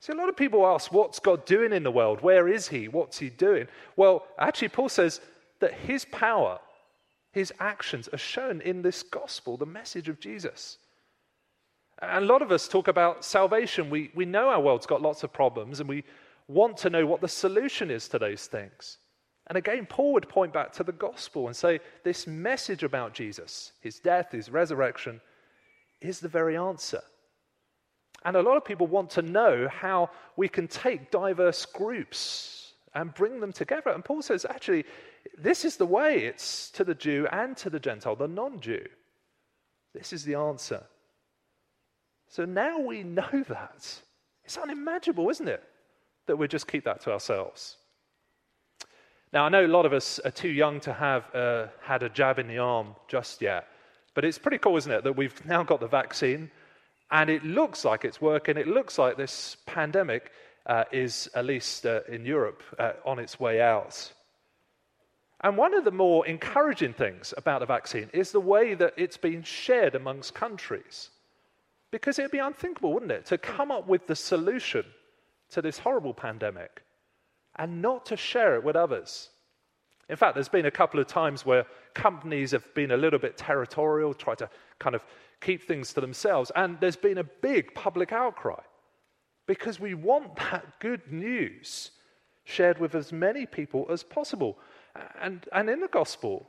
See, 0.00 0.12
a 0.12 0.16
lot 0.16 0.28
of 0.28 0.36
people 0.36 0.66
ask, 0.66 0.92
what's 0.92 1.18
God 1.18 1.44
doing 1.44 1.72
in 1.72 1.82
the 1.82 1.90
world? 1.90 2.20
Where 2.20 2.48
is 2.48 2.68
He? 2.68 2.88
What's 2.88 3.18
He 3.18 3.28
doing? 3.28 3.66
Well, 3.96 4.26
actually, 4.38 4.68
Paul 4.68 4.88
says 4.88 5.20
that 5.60 5.74
His 5.74 6.04
power 6.06 6.58
his 7.32 7.52
actions 7.60 8.08
are 8.12 8.18
shown 8.18 8.60
in 8.60 8.82
this 8.82 9.02
gospel, 9.02 9.56
the 9.56 9.66
message 9.66 10.08
of 10.08 10.20
Jesus. 10.20 10.78
And 12.02 12.24
a 12.24 12.26
lot 12.26 12.42
of 12.42 12.50
us 12.50 12.66
talk 12.66 12.88
about 12.88 13.24
salvation. 13.24 13.90
We, 13.90 14.10
we 14.14 14.24
know 14.24 14.48
our 14.48 14.60
world's 14.60 14.86
got 14.86 15.02
lots 15.02 15.22
of 15.22 15.32
problems 15.32 15.80
and 15.80 15.88
we 15.88 16.04
want 16.48 16.78
to 16.78 16.90
know 16.90 17.06
what 17.06 17.20
the 17.20 17.28
solution 17.28 17.90
is 17.90 18.08
to 18.08 18.18
those 18.18 18.46
things. 18.46 18.98
And 19.50 19.58
again, 19.58 19.84
Paul 19.84 20.12
would 20.12 20.28
point 20.28 20.52
back 20.52 20.70
to 20.74 20.84
the 20.84 20.92
gospel 20.92 21.48
and 21.48 21.56
say 21.56 21.80
this 22.04 22.28
message 22.28 22.84
about 22.84 23.14
Jesus, 23.14 23.72
his 23.80 23.98
death, 23.98 24.30
his 24.30 24.48
resurrection, 24.48 25.20
is 26.00 26.20
the 26.20 26.28
very 26.28 26.56
answer. 26.56 27.02
And 28.24 28.36
a 28.36 28.42
lot 28.42 28.56
of 28.56 28.64
people 28.64 28.86
want 28.86 29.10
to 29.10 29.22
know 29.22 29.66
how 29.68 30.10
we 30.36 30.48
can 30.48 30.68
take 30.68 31.10
diverse 31.10 31.66
groups 31.66 32.74
and 32.94 33.12
bring 33.12 33.40
them 33.40 33.52
together. 33.52 33.90
And 33.90 34.04
Paul 34.04 34.22
says, 34.22 34.46
actually, 34.48 34.84
this 35.36 35.64
is 35.64 35.76
the 35.76 35.84
way 35.86 36.26
it's 36.26 36.70
to 36.70 36.84
the 36.84 36.94
Jew 36.94 37.26
and 37.32 37.56
to 37.56 37.70
the 37.70 37.80
Gentile, 37.80 38.14
the 38.14 38.28
non 38.28 38.60
Jew. 38.60 38.86
This 39.92 40.12
is 40.12 40.22
the 40.22 40.36
answer. 40.36 40.84
So 42.28 42.44
now 42.44 42.78
we 42.78 43.02
know 43.02 43.44
that. 43.48 44.00
It's 44.44 44.58
unimaginable, 44.58 45.28
isn't 45.28 45.48
it? 45.48 45.64
That 46.28 46.36
we 46.36 46.46
just 46.46 46.68
keep 46.68 46.84
that 46.84 47.00
to 47.00 47.12
ourselves. 47.12 47.78
Now, 49.32 49.44
I 49.44 49.48
know 49.48 49.64
a 49.64 49.68
lot 49.68 49.86
of 49.86 49.92
us 49.92 50.18
are 50.24 50.32
too 50.32 50.48
young 50.48 50.80
to 50.80 50.92
have 50.92 51.32
uh, 51.34 51.66
had 51.80 52.02
a 52.02 52.08
jab 52.08 52.40
in 52.40 52.48
the 52.48 52.58
arm 52.58 52.96
just 53.06 53.40
yet, 53.40 53.68
but 54.14 54.24
it's 54.24 54.38
pretty 54.38 54.58
cool, 54.58 54.76
isn't 54.76 54.90
it, 54.90 55.04
that 55.04 55.16
we've 55.16 55.44
now 55.46 55.62
got 55.62 55.78
the 55.78 55.86
vaccine 55.86 56.50
and 57.12 57.30
it 57.30 57.44
looks 57.44 57.84
like 57.84 58.04
it's 58.04 58.20
working. 58.20 58.56
It 58.56 58.66
looks 58.66 58.98
like 58.98 59.16
this 59.16 59.56
pandemic 59.66 60.32
uh, 60.66 60.84
is, 60.92 61.28
at 61.34 61.44
least 61.44 61.86
uh, 61.86 62.00
in 62.08 62.24
Europe, 62.24 62.62
uh, 62.78 62.92
on 63.04 63.18
its 63.18 63.38
way 63.38 63.60
out. 63.60 64.12
And 65.42 65.56
one 65.56 65.74
of 65.74 65.84
the 65.84 65.90
more 65.90 66.26
encouraging 66.26 66.92
things 66.92 67.32
about 67.36 67.60
the 67.60 67.66
vaccine 67.66 68.10
is 68.12 68.30
the 68.30 68.40
way 68.40 68.74
that 68.74 68.94
it's 68.96 69.16
been 69.16 69.42
shared 69.42 69.94
amongst 69.94 70.34
countries. 70.34 71.10
Because 71.90 72.18
it 72.18 72.22
would 72.22 72.30
be 72.30 72.38
unthinkable, 72.38 72.92
wouldn't 72.92 73.10
it, 73.10 73.26
to 73.26 73.38
come 73.38 73.70
up 73.70 73.88
with 73.88 74.06
the 74.06 74.14
solution 74.14 74.84
to 75.50 75.62
this 75.62 75.78
horrible 75.78 76.14
pandemic 76.14 76.82
and 77.60 77.82
not 77.82 78.06
to 78.06 78.16
share 78.16 78.56
it 78.56 78.64
with 78.64 78.74
others. 78.74 79.28
In 80.08 80.16
fact, 80.16 80.34
there's 80.34 80.48
been 80.48 80.66
a 80.66 80.70
couple 80.70 80.98
of 80.98 81.06
times 81.06 81.44
where 81.44 81.66
companies 81.94 82.50
have 82.52 82.74
been 82.74 82.92
a 82.92 82.96
little 82.96 83.18
bit 83.18 83.36
territorial, 83.36 84.14
try 84.14 84.34
to 84.36 84.48
kind 84.78 84.96
of 84.96 85.04
keep 85.42 85.62
things 85.62 85.92
to 85.92 86.00
themselves, 86.00 86.50
and 86.56 86.80
there's 86.80 86.96
been 86.96 87.18
a 87.18 87.24
big 87.24 87.74
public 87.74 88.12
outcry 88.12 88.60
because 89.46 89.78
we 89.78 89.92
want 89.92 90.34
that 90.36 90.80
good 90.80 91.12
news 91.12 91.90
shared 92.44 92.78
with 92.78 92.94
as 92.94 93.12
many 93.12 93.44
people 93.44 93.86
as 93.90 94.02
possible. 94.02 94.58
And, 95.20 95.46
and 95.52 95.68
in 95.68 95.80
the 95.80 95.88
gospel, 95.88 96.48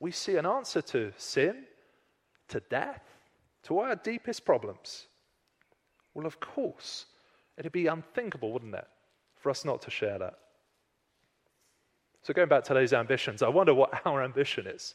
we 0.00 0.10
see 0.10 0.36
an 0.36 0.44
answer 0.44 0.82
to 0.82 1.12
sin, 1.16 1.64
to 2.48 2.60
death, 2.60 3.02
to 3.64 3.78
our 3.78 3.96
deepest 3.96 4.44
problems. 4.44 5.06
Well, 6.12 6.26
of 6.26 6.40
course, 6.40 7.06
it'd 7.56 7.72
be 7.72 7.86
unthinkable, 7.86 8.52
wouldn't 8.52 8.74
it, 8.74 8.86
for 9.44 9.50
us 9.50 9.62
not 9.66 9.82
to 9.82 9.90
share 9.90 10.18
that? 10.18 10.38
So, 12.22 12.32
going 12.32 12.48
back 12.48 12.64
to 12.64 12.74
those 12.74 12.94
ambitions, 12.94 13.42
I 13.42 13.48
wonder 13.48 13.74
what 13.74 14.00
our 14.06 14.24
ambition 14.24 14.66
is. 14.66 14.94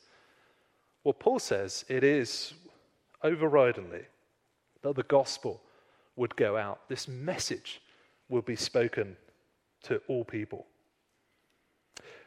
Well, 1.03 1.13
Paul 1.13 1.37
says 1.37 1.85
it 1.87 2.03
is 2.03 2.53
overridingly 3.23 4.05
that 4.81 4.95
the 4.95 5.03
gospel 5.03 5.61
would 6.15 6.35
go 6.35 6.57
out. 6.57 6.89
This 6.89 7.07
message 7.07 7.79
will 8.27 8.41
be 8.41 8.55
spoken 8.55 9.15
to 9.83 10.01
all 10.07 10.25
people. 10.25 10.65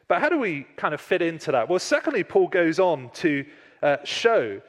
But 0.07 0.21
how 0.21 0.29
do 0.29 0.39
we 0.39 0.65
kind 0.77 0.93
of 0.93 1.01
fit 1.01 1.21
into 1.21 1.51
that? 1.51 1.67
Well, 1.67 1.79
secondly, 1.79 2.23
Paul 2.23 2.47
goes 2.47 2.79
on 2.79 3.09
to 3.15 3.45
uh, 3.81 3.97
show 4.05 4.61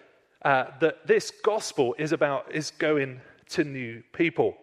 uh, 0.44 0.64
that 0.80 1.06
this 1.06 1.32
gospel 1.44 1.94
is 1.98 2.10
about 2.10 2.50
is 2.52 2.72
going 2.72 3.20
to 3.50 3.62
new 3.62 4.02
people. 4.12 4.56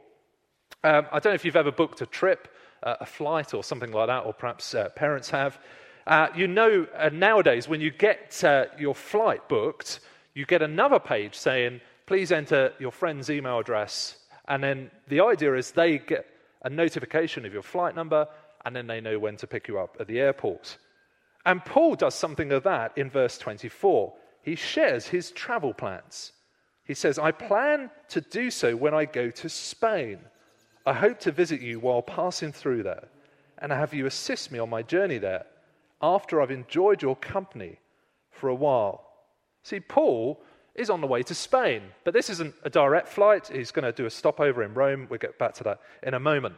Um, 0.84 1.06
I 1.10 1.20
don't 1.20 1.32
know 1.32 1.36
if 1.36 1.46
you've 1.46 1.56
ever 1.56 1.72
booked 1.72 2.02
a 2.02 2.06
trip, 2.06 2.50
uh, 2.84 2.98
a 3.00 3.06
flight, 3.06 3.54
or 3.54 3.64
something 3.64 3.92
like 3.92 4.08
that, 4.08 4.26
or 4.26 4.34
perhaps 4.34 4.74
uh, 4.74 4.90
parents 4.90 5.30
have. 5.30 5.60
Uh, 6.08 6.28
you 6.36 6.48
know, 6.48 6.88
uh, 6.98 7.10
nowadays 7.14 7.68
when 7.68 7.80
you 7.80 7.92
get 7.92 8.42
your 8.80 8.96
flight 8.96 9.48
booked, 9.48 10.00
you 10.34 10.46
get 10.46 10.62
another 10.62 11.00
page 11.00 11.36
saying, 11.36 11.82
"Please 12.06 12.32
enter 12.32 12.74
your 12.80 12.92
friend's 12.92 13.30
email 13.30 13.60
address," 13.60 14.18
and 14.48 14.64
then 14.64 14.92
the 15.08 15.22
idea 15.22 15.54
is 15.56 15.72
they 15.72 15.98
get 16.00 16.26
a 16.64 16.70
notification 16.70 17.46
of 17.46 17.54
your 17.54 17.64
flight 17.64 17.96
number 17.96 18.28
and 18.66 18.76
then 18.76 18.88
they 18.88 19.02
know 19.02 19.20
when 19.20 19.38
to 19.38 19.48
pick 19.48 19.68
you 19.68 19.80
up 19.80 19.98
at 20.00 20.08
the 20.08 20.20
airport. 20.20 20.78
And 21.46 21.64
Paul 21.66 21.96
does 21.96 22.16
something 22.16 22.52
of 22.52 22.64
that 22.64 22.98
in 22.98 23.10
verse 23.10 23.38
24. 23.38 24.14
He 24.44 24.56
shares 24.56 25.08
his 25.08 25.32
travel 25.32 25.74
plans. 25.74 26.34
He 26.86 26.94
says, 26.94 27.18
I 27.18 27.32
plan 27.32 27.90
to 28.10 28.22
do 28.22 28.52
so 28.52 28.76
when 28.76 28.94
I 28.94 29.06
go 29.06 29.30
to 29.30 29.50
Spain. 29.50 30.20
I 30.86 30.94
hope 30.94 31.20
to 31.22 31.32
visit 31.32 31.62
you 31.62 31.80
while 31.80 32.02
passing 32.02 32.52
through 32.52 32.84
there 32.84 33.08
and 33.60 33.72
have 33.72 33.94
you 33.94 34.06
assist 34.08 34.52
me 34.52 34.60
on 34.60 34.70
my 34.70 34.82
journey 34.82 35.20
there 35.20 35.46
after 36.02 36.42
I've 36.42 36.52
enjoyed 36.52 37.02
your 37.02 37.16
company 37.16 37.78
for 38.32 38.50
a 38.50 38.56
while. 38.56 39.04
See, 39.64 39.80
Paul 39.80 40.42
is 40.74 40.90
on 40.90 41.02
the 41.02 41.08
way 41.08 41.22
to 41.24 41.36
Spain, 41.36 41.84
but 42.04 42.14
this 42.14 42.30
isn't 42.30 42.56
a 42.64 42.70
direct 42.70 43.08
flight. 43.08 43.52
He's 43.54 43.72
going 43.72 43.84
to 43.84 43.92
do 43.92 44.06
a 44.06 44.10
stopover 44.10 44.64
in 44.64 44.74
Rome. 44.74 45.08
We'll 45.10 45.20
get 45.20 45.38
back 45.38 45.54
to 45.56 45.64
that 45.66 45.82
in 46.02 46.16
a 46.16 46.20
moment. 46.20 46.56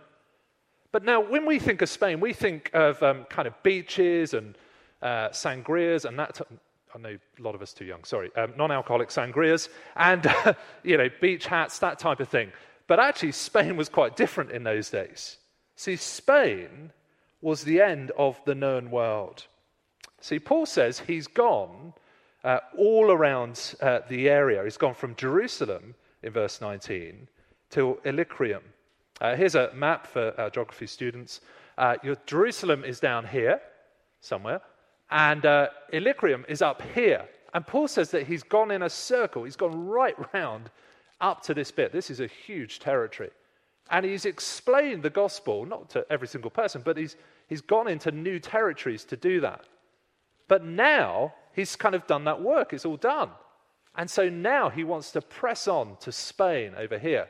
But 0.93 1.03
now, 1.03 1.19
when 1.19 1.45
we 1.45 1.59
think 1.59 1.81
of 1.81 1.89
Spain, 1.89 2.19
we 2.19 2.33
think 2.33 2.69
of 2.73 3.01
um, 3.01 3.25
kind 3.25 3.47
of 3.47 3.61
beaches 3.63 4.33
and 4.33 4.55
uh, 5.01 5.29
sangrias 5.29 6.05
and 6.05 6.17
that. 6.19 6.35
T- 6.35 6.43
I 6.95 6.99
know 6.99 7.17
a 7.39 7.41
lot 7.41 7.55
of 7.55 7.63
us 7.63 7.73
too 7.73 7.85
young. 7.85 8.03
Sorry, 8.03 8.29
um, 8.35 8.53
non-alcoholic 8.55 9.09
sangrias 9.09 9.69
and 9.95 10.31
you 10.83 10.97
know 10.97 11.09
beach 11.19 11.47
hats, 11.47 11.79
that 11.79 11.97
type 11.97 12.19
of 12.19 12.29
thing. 12.29 12.51
But 12.87 12.99
actually, 12.99 13.31
Spain 13.31 13.77
was 13.77 13.89
quite 13.89 14.15
different 14.15 14.51
in 14.51 14.63
those 14.63 14.89
days. 14.89 15.37
See, 15.75 15.95
Spain 15.95 16.91
was 17.41 17.63
the 17.63 17.81
end 17.81 18.11
of 18.17 18.39
the 18.45 18.55
known 18.55 18.91
world. 18.91 19.45
See, 20.21 20.39
Paul 20.39 20.65
says 20.65 20.99
he's 20.99 21.27
gone 21.27 21.93
uh, 22.43 22.59
all 22.77 23.11
around 23.11 23.75
uh, 23.81 23.99
the 24.07 24.29
area. 24.29 24.63
He's 24.63 24.77
gone 24.77 24.93
from 24.93 25.15
Jerusalem 25.15 25.95
in 26.21 26.31
verse 26.31 26.61
19 26.61 27.27
to 27.71 27.99
Illyricum 28.05 28.63
uh, 29.21 29.35
here's 29.35 29.55
a 29.55 29.71
map 29.73 30.07
for 30.07 30.33
uh, 30.39 30.49
geography 30.49 30.87
students. 30.87 31.41
Uh, 31.77 31.95
your 32.03 32.17
Jerusalem 32.25 32.83
is 32.83 32.99
down 32.99 33.25
here 33.25 33.61
somewhere, 34.19 34.61
and 35.11 35.45
uh, 35.45 35.69
Illyricum 35.91 36.45
is 36.49 36.61
up 36.61 36.81
here. 36.93 37.25
And 37.53 37.65
Paul 37.65 37.87
says 37.87 38.11
that 38.11 38.27
he's 38.27 38.43
gone 38.43 38.71
in 38.71 38.81
a 38.81 38.89
circle, 38.89 39.43
he's 39.43 39.55
gone 39.55 39.85
right 39.85 40.15
round 40.33 40.71
up 41.23 41.41
to 41.43 41.55
this 41.55 41.71
bit. 41.71 41.91
This 41.91 42.11
is 42.11 42.19
a 42.19 42.27
huge 42.27 42.79
territory. 42.79 43.31
And 43.89 44.05
he's 44.05 44.25
explained 44.25 45.01
the 45.01 45.09
gospel, 45.09 45.65
not 45.65 45.89
to 45.91 46.05
every 46.09 46.27
single 46.27 46.51
person, 46.51 46.81
but 46.85 46.97
he's, 46.97 47.15
he's 47.47 47.61
gone 47.61 47.87
into 47.87 48.11
new 48.11 48.39
territories 48.39 49.03
to 49.05 49.17
do 49.17 49.41
that. 49.41 49.65
But 50.47 50.63
now 50.63 51.33
he's 51.53 51.75
kind 51.75 51.95
of 51.95 52.05
done 52.05 52.25
that 52.25 52.41
work, 52.41 52.73
it's 52.73 52.85
all 52.85 52.97
done. 52.97 53.29
And 53.95 54.09
so 54.09 54.29
now 54.29 54.69
he 54.69 54.83
wants 54.83 55.11
to 55.11 55.21
press 55.21 55.67
on 55.67 55.97
to 56.01 56.11
Spain 56.11 56.73
over 56.77 56.97
here. 56.99 57.27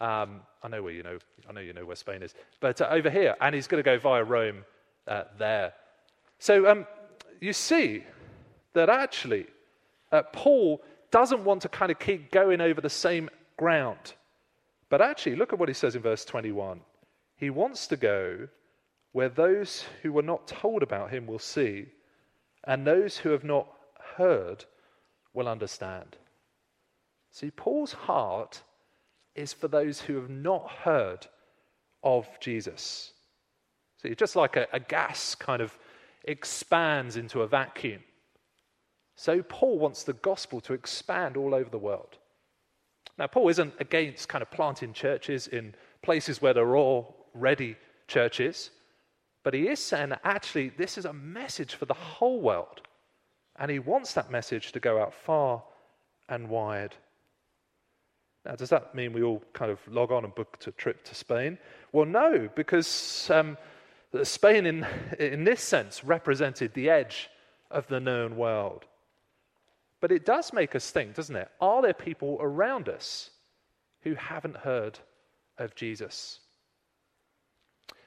Um, 0.00 0.40
I 0.62 0.68
know 0.68 0.82
where 0.82 0.92
you 0.92 1.02
know. 1.02 1.18
I 1.48 1.52
know 1.52 1.60
you 1.60 1.72
know 1.72 1.84
where 1.84 1.96
Spain 1.96 2.22
is, 2.22 2.34
but 2.60 2.80
uh, 2.80 2.88
over 2.90 3.10
here, 3.10 3.36
and 3.40 3.54
he's 3.54 3.66
going 3.66 3.82
to 3.82 3.84
go 3.84 3.98
via 3.98 4.24
Rome 4.24 4.64
uh, 5.06 5.24
there. 5.38 5.74
So 6.38 6.70
um, 6.70 6.86
you 7.40 7.52
see 7.52 8.04
that 8.72 8.88
actually 8.88 9.46
uh, 10.10 10.22
Paul 10.32 10.82
doesn't 11.14 11.44
want 11.44 11.62
to 11.62 11.68
kind 11.68 11.92
of 11.92 11.98
keep 12.00 12.32
going 12.32 12.60
over 12.60 12.80
the 12.80 12.90
same 12.90 13.30
ground, 13.56 14.14
but 14.88 15.00
actually 15.00 15.36
look 15.36 15.52
at 15.52 15.58
what 15.60 15.68
he 15.68 15.74
says 15.74 15.94
in 15.94 16.02
verse 16.02 16.24
21. 16.24 16.80
He 17.36 17.50
wants 17.50 17.86
to 17.86 17.96
go 17.96 18.48
where 19.12 19.28
those 19.28 19.84
who 20.02 20.12
were 20.12 20.22
not 20.22 20.48
told 20.48 20.82
about 20.82 21.12
him 21.12 21.28
will 21.28 21.38
see, 21.38 21.86
and 22.64 22.84
those 22.84 23.16
who 23.16 23.28
have 23.28 23.44
not 23.44 23.68
heard 24.16 24.64
will 25.32 25.46
understand. 25.46 26.16
See, 27.30 27.52
Paul's 27.52 27.92
heart 27.92 28.62
is 29.36 29.52
for 29.52 29.68
those 29.68 30.00
who 30.00 30.16
have 30.16 30.30
not 30.30 30.68
heard 30.68 31.28
of 32.02 32.26
Jesus. 32.40 33.12
See, 34.02 34.16
just 34.16 34.34
like 34.34 34.56
a, 34.56 34.66
a 34.72 34.80
gas 34.80 35.36
kind 35.36 35.62
of 35.62 35.78
expands 36.24 37.16
into 37.16 37.42
a 37.42 37.46
vacuum, 37.46 38.02
so 39.16 39.42
Paul 39.42 39.78
wants 39.78 40.02
the 40.02 40.12
gospel 40.14 40.60
to 40.62 40.72
expand 40.72 41.36
all 41.36 41.54
over 41.54 41.70
the 41.70 41.78
world. 41.78 42.18
Now, 43.16 43.28
Paul 43.28 43.48
isn't 43.48 43.74
against 43.78 44.28
kind 44.28 44.42
of 44.42 44.50
planting 44.50 44.92
churches 44.92 45.46
in 45.46 45.74
places 46.02 46.42
where 46.42 46.52
there 46.52 46.64
are 46.64 46.76
already 46.76 47.76
churches, 48.08 48.70
but 49.44 49.54
he 49.54 49.68
is 49.68 49.78
saying 49.78 50.08
that 50.08 50.20
actually 50.24 50.70
this 50.70 50.98
is 50.98 51.04
a 51.04 51.12
message 51.12 51.74
for 51.74 51.84
the 51.84 51.94
whole 51.94 52.40
world. 52.40 52.80
And 53.56 53.70
he 53.70 53.78
wants 53.78 54.14
that 54.14 54.32
message 54.32 54.72
to 54.72 54.80
go 54.80 55.00
out 55.00 55.14
far 55.14 55.62
and 56.28 56.48
wide. 56.48 56.96
Now, 58.44 58.56
does 58.56 58.70
that 58.70 58.94
mean 58.94 59.12
we 59.12 59.22
all 59.22 59.42
kind 59.52 59.70
of 59.70 59.78
log 59.88 60.10
on 60.10 60.24
and 60.24 60.34
book 60.34 60.58
a 60.66 60.72
trip 60.72 61.04
to 61.04 61.14
Spain? 61.14 61.56
Well, 61.92 62.04
no, 62.04 62.48
because 62.54 63.30
um, 63.30 63.56
Spain, 64.22 64.66
in, 64.66 64.86
in 65.18 65.44
this 65.44 65.62
sense, 65.62 66.02
represented 66.02 66.74
the 66.74 66.90
edge 66.90 67.30
of 67.70 67.86
the 67.86 68.00
known 68.00 68.36
world. 68.36 68.84
But 70.04 70.12
it 70.12 70.26
does 70.26 70.52
make 70.52 70.74
us 70.74 70.90
think, 70.90 71.14
doesn't 71.14 71.34
it? 71.34 71.48
Are 71.62 71.80
there 71.80 71.94
people 71.94 72.36
around 72.38 72.90
us 72.90 73.30
who 74.02 74.14
haven't 74.14 74.58
heard 74.58 74.98
of 75.58 75.74
Jesus. 75.74 76.40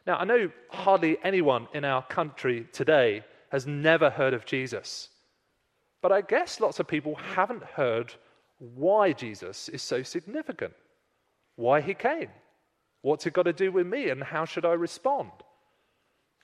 Now, 0.06 0.18
I 0.18 0.25
know 0.25 0.51
hardly 0.70 1.18
anyone 1.24 1.68
in 1.74 1.84
our 1.84 2.04
country 2.04 2.68
today 2.72 3.24
has 3.51 3.66
never 3.66 4.10
heard 4.10 4.34
of 4.34 4.46
Jesus, 4.46 5.10
but 6.01 6.12
I 6.12 6.22
guess 6.22 6.60
lots 6.60 6.80
of 6.80 6.88
people 6.88 7.16
haven't 7.16 7.63
heard 7.63 8.13
why 8.60 9.13
Jesus 9.13 9.68
is 9.70 9.82
so 9.82 10.04
significant, 10.04 10.74
why 11.56 11.82
he 11.82 11.94
came, 11.94 12.30
what's 13.01 13.25
it 13.25 13.34
got 13.34 13.44
to 13.44 13.54
do 13.54 13.72
with 13.72 13.88
me, 13.88 14.10
and 14.10 14.24
how 14.24 14.46
should 14.46 14.66
I 14.66 14.74
respond? 14.74 15.32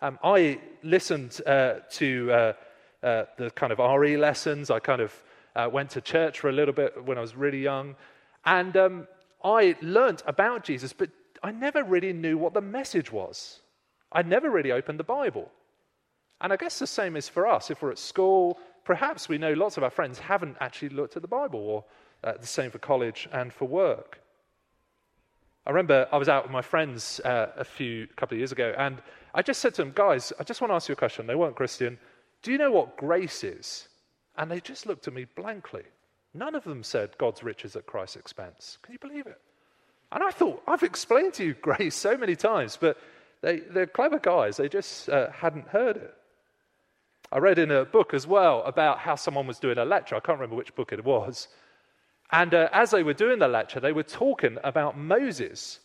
Um, 0.01 0.17
I 0.23 0.59
listened 0.81 1.39
uh, 1.45 1.75
to 1.91 2.31
uh, 2.31 2.53
uh, 3.03 3.25
the 3.37 3.51
kind 3.51 3.71
of 3.71 3.79
RE 3.79 4.17
lessons. 4.17 4.71
I 4.71 4.79
kind 4.79 5.01
of 5.01 5.13
uh, 5.55 5.69
went 5.71 5.91
to 5.91 6.01
church 6.01 6.39
for 6.39 6.49
a 6.49 6.53
little 6.53 6.73
bit 6.73 7.03
when 7.05 7.17
I 7.17 7.21
was 7.21 7.35
really 7.35 7.61
young. 7.61 7.95
And 8.45 8.75
um, 8.77 9.07
I 9.43 9.75
learnt 9.81 10.23
about 10.25 10.63
Jesus, 10.63 10.93
but 10.93 11.09
I 11.41 11.51
never 11.51 11.83
really 11.83 12.13
knew 12.13 12.37
what 12.37 12.53
the 12.53 12.61
message 12.61 13.11
was. 13.11 13.61
I 14.11 14.21
never 14.21 14.49
really 14.49 14.71
opened 14.71 14.99
the 14.99 15.03
Bible. 15.03 15.51
And 16.41 16.51
I 16.51 16.57
guess 16.57 16.79
the 16.79 16.87
same 16.87 17.15
is 17.15 17.29
for 17.29 17.47
us. 17.47 17.71
If 17.71 17.81
we're 17.81 17.91
at 17.91 17.97
school, 17.97 18.59
perhaps 18.83 19.29
we 19.29 19.37
know 19.37 19.53
lots 19.53 19.77
of 19.77 19.83
our 19.83 19.89
friends 19.89 20.19
haven't 20.19 20.57
actually 20.59 20.89
looked 20.89 21.15
at 21.15 21.21
the 21.21 21.27
Bible, 21.27 21.59
or 21.59 21.85
uh, 22.23 22.33
the 22.39 22.47
same 22.47 22.71
for 22.71 22.79
college 22.79 23.27
and 23.31 23.51
for 23.51 23.65
work. 23.65 24.19
I 25.65 25.69
remember 25.69 26.07
I 26.11 26.17
was 26.17 26.27
out 26.27 26.43
with 26.43 26.51
my 26.51 26.61
friends 26.61 27.21
uh, 27.21 27.51
a 27.55 27.63
few 27.63 28.07
couple 28.17 28.35
of 28.35 28.39
years 28.39 28.51
ago, 28.51 28.73
and 28.77 29.01
I 29.33 29.41
just 29.41 29.61
said 29.61 29.73
to 29.75 29.83
them, 29.83 29.93
"Guys, 29.95 30.33
I 30.39 30.43
just 30.43 30.59
want 30.59 30.71
to 30.71 30.75
ask 30.75 30.89
you 30.89 30.93
a 30.93 30.97
question." 30.97 31.25
They 31.25 31.35
weren't 31.35 31.55
Christian. 31.55 31.97
Do 32.41 32.51
you 32.51 32.57
know 32.57 32.71
what 32.71 32.97
grace 32.97 33.43
is? 33.43 33.87
And 34.37 34.49
they 34.49 34.59
just 34.59 34.85
looked 34.85 35.07
at 35.07 35.13
me 35.13 35.25
blankly. 35.35 35.83
None 36.33 36.55
of 36.55 36.63
them 36.63 36.83
said 36.83 37.17
God's 37.17 37.43
riches 37.43 37.75
at 37.75 37.85
Christ's 37.85 38.15
expense. 38.15 38.77
Can 38.81 38.93
you 38.93 38.99
believe 38.99 39.27
it? 39.27 39.39
And 40.11 40.23
I 40.23 40.31
thought, 40.31 40.63
I've 40.67 40.83
explained 40.83 41.33
to 41.35 41.45
you 41.45 41.53
grace 41.61 41.95
so 41.95 42.17
many 42.17 42.35
times, 42.35 42.77
but 42.79 42.97
they, 43.41 43.59
they're 43.59 43.87
clever 43.87 44.19
guys. 44.19 44.57
They 44.57 44.69
just 44.69 45.09
uh, 45.09 45.29
hadn't 45.31 45.67
heard 45.67 45.97
it. 45.97 46.13
I 47.31 47.39
read 47.39 47.57
in 47.57 47.71
a 47.71 47.85
book 47.85 48.13
as 48.13 48.27
well 48.27 48.63
about 48.63 48.99
how 48.99 49.15
someone 49.15 49.47
was 49.47 49.59
doing 49.59 49.77
a 49.77 49.85
lecture. 49.85 50.15
I 50.15 50.19
can't 50.19 50.37
remember 50.37 50.55
which 50.55 50.75
book 50.75 50.93
it 50.93 51.03
was. 51.03 51.47
And 52.31 52.53
uh, 52.53 52.69
as 52.71 52.91
they 52.91 53.03
were 53.03 53.13
doing 53.13 53.39
the 53.39 53.47
lecture, 53.47 53.79
they 53.79 53.91
were 53.91 54.03
talking 54.03 54.57
about 54.63 54.97
Moses. 54.97 55.79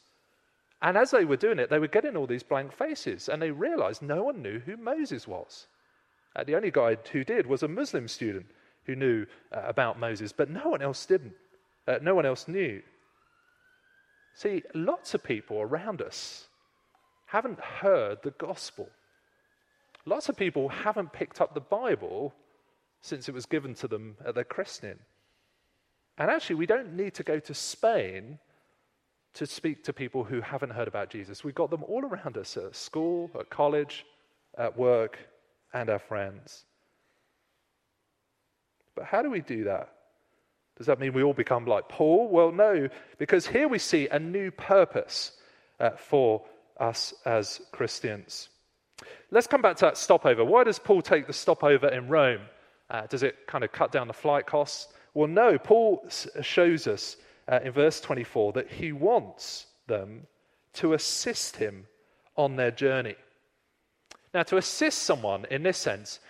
And 0.81 0.97
as 0.97 1.11
they 1.11 1.25
were 1.25 1.37
doing 1.37 1.59
it, 1.59 1.71
they 1.71 1.79
were 1.79 1.89
getting 1.89 2.17
all 2.17 2.27
these 2.27 2.43
blank 2.43 2.73
faces. 2.73 3.29
And 3.29 3.41
they 3.41 3.51
realized 3.51 4.03
no 4.03 4.25
one 4.25 4.43
knew 4.43 4.59
who 4.61 4.77
Moses 4.77 5.27
was. 5.27 5.67
Uh, 6.39 6.45
the 6.45 6.55
only 6.55 6.71
guy 6.71 6.97
who 7.11 7.25
did 7.25 7.47
was 7.47 7.65
a 7.65 7.69
Muslim 7.69 8.07
student 8.07 8.47
who 8.85 8.95
knew 8.95 9.27
uh, 9.53 9.63
about 9.65 9.99
Moses, 9.99 10.31
but 10.33 10.49
no 10.49 10.69
one 10.69 10.81
else 10.81 11.05
didn't. 11.05 11.35
Uh, 11.89 11.99
no 12.01 12.15
one 12.15 12.25
else 12.25 12.47
knew. 12.47 12.81
See, 14.35 14.63
lots 14.73 15.15
of 15.15 15.25
people 15.25 15.61
around 15.61 16.01
us 16.01 16.47
haven't 17.27 17.59
heard 17.59 18.19
the 18.23 18.31
gospel. 18.31 18.89
Lots 20.07 20.29
of 20.29 20.37
people 20.37 20.69
haven't 20.69 21.13
picked 21.13 21.41
up 21.41 21.55
the 21.55 21.61
Bible 21.61 22.33
since 23.01 23.29
it 23.29 23.35
was 23.35 23.47
given 23.47 23.75
to 23.75 23.89
them 23.89 24.17
at 24.25 24.37
their 24.37 24.45
christening. 24.45 24.99
And 26.19 26.31
actually, 26.31 26.57
we 26.57 26.67
don't 26.67 26.95
need 26.95 27.15
to 27.15 27.25
go 27.25 27.41
to 27.41 27.53
Spain 27.53 28.39
to 29.35 29.45
speak 29.45 29.83
to 29.85 29.93
people 29.93 30.23
who 30.23 30.41
haven't 30.41 30.71
heard 30.71 30.89
about 30.89 31.11
Jesus. 31.11 31.43
We've 31.43 31.55
got 31.55 31.71
them 31.71 31.83
all 31.83 32.05
around 32.05 32.39
us 32.39 32.57
at 32.57 32.77
school, 32.77 33.29
at 33.39 33.51
college, 33.51 34.07
at 34.57 34.77
work, 34.77 35.19
and 35.73 35.91
our 35.91 35.99
friends. 35.99 36.65
But 38.95 39.05
how 39.05 39.23
do 39.23 39.31
we 39.31 39.41
do 39.41 39.65
that? 39.65 39.93
Does 40.77 40.87
that 40.87 41.01
mean 41.01 41.13
we 41.13 41.23
all 41.23 41.35
become 41.35 41.67
like 41.67 41.89
Paul? 41.89 42.29
Well, 42.29 42.53
no, 42.53 42.89
because 43.19 43.47
here 43.47 43.69
we 43.69 43.79
see 43.79 44.09
a 44.09 44.19
new 44.19 44.51
purpose 44.51 45.33
uh, 45.81 45.91
for 45.91 46.45
us 46.79 47.13
as 47.25 47.61
Christians. 47.73 48.49
Let's 49.31 49.47
come 49.47 49.63
back 49.63 49.77
to 49.77 49.87
that 49.87 49.97
stopover. 49.97 50.45
Why 50.45 50.65
does 50.65 50.79
Paul 50.79 51.03
take 51.03 51.27
the 51.27 51.33
stopover 51.33 51.89
in 51.89 52.09
Rome? 52.09 52.43
Uh, 52.91 53.07
does 53.07 53.23
it 53.23 53.47
kind 53.47 53.65
of 53.65 53.73
cut 53.73 53.93
down 53.93 54.07
the 54.07 54.15
flight 54.15 54.47
costs? 54.47 54.93
Well, 55.15 55.29
no. 55.29 55.59
Paul 55.59 56.09
shows 56.43 56.87
us 56.87 57.17
uh, 57.49 57.61
in 57.65 57.73
verse 57.73 58.01
24 58.01 58.53
that 58.53 58.71
he 58.71 58.93
wants 58.93 59.67
them 59.87 60.27
to 60.75 60.95
assist 60.95 61.57
him 61.57 61.87
on 62.37 62.57
their 62.57 62.71
journey. 62.71 63.17
Now, 64.35 64.43
to 64.45 64.57
assist 64.57 65.03
someone 65.03 65.47
in 65.51 65.63
this 65.63 65.79
sense 65.79 66.21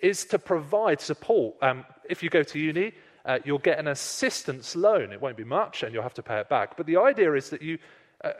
is 0.00 0.24
to 0.26 0.38
provide 0.38 1.00
support. 1.00 1.56
Um, 1.60 1.84
if 2.08 2.22
you 2.22 2.30
go 2.30 2.42
to 2.42 2.58
uni, 2.58 2.92
uh, 3.24 3.38
you'll 3.44 3.58
get 3.58 3.78
an 3.78 3.88
assistance 3.88 4.76
loan. 4.76 5.12
It 5.12 5.20
won't 5.20 5.36
be 5.36 5.44
much 5.44 5.82
and 5.82 5.92
you'll 5.92 6.02
have 6.02 6.14
to 6.14 6.22
pay 6.22 6.38
it 6.38 6.48
back. 6.48 6.76
But 6.76 6.86
the 6.86 6.96
idea 6.96 7.34
is 7.34 7.50
that 7.50 7.62
you 7.62 7.78
uh, 8.24 8.32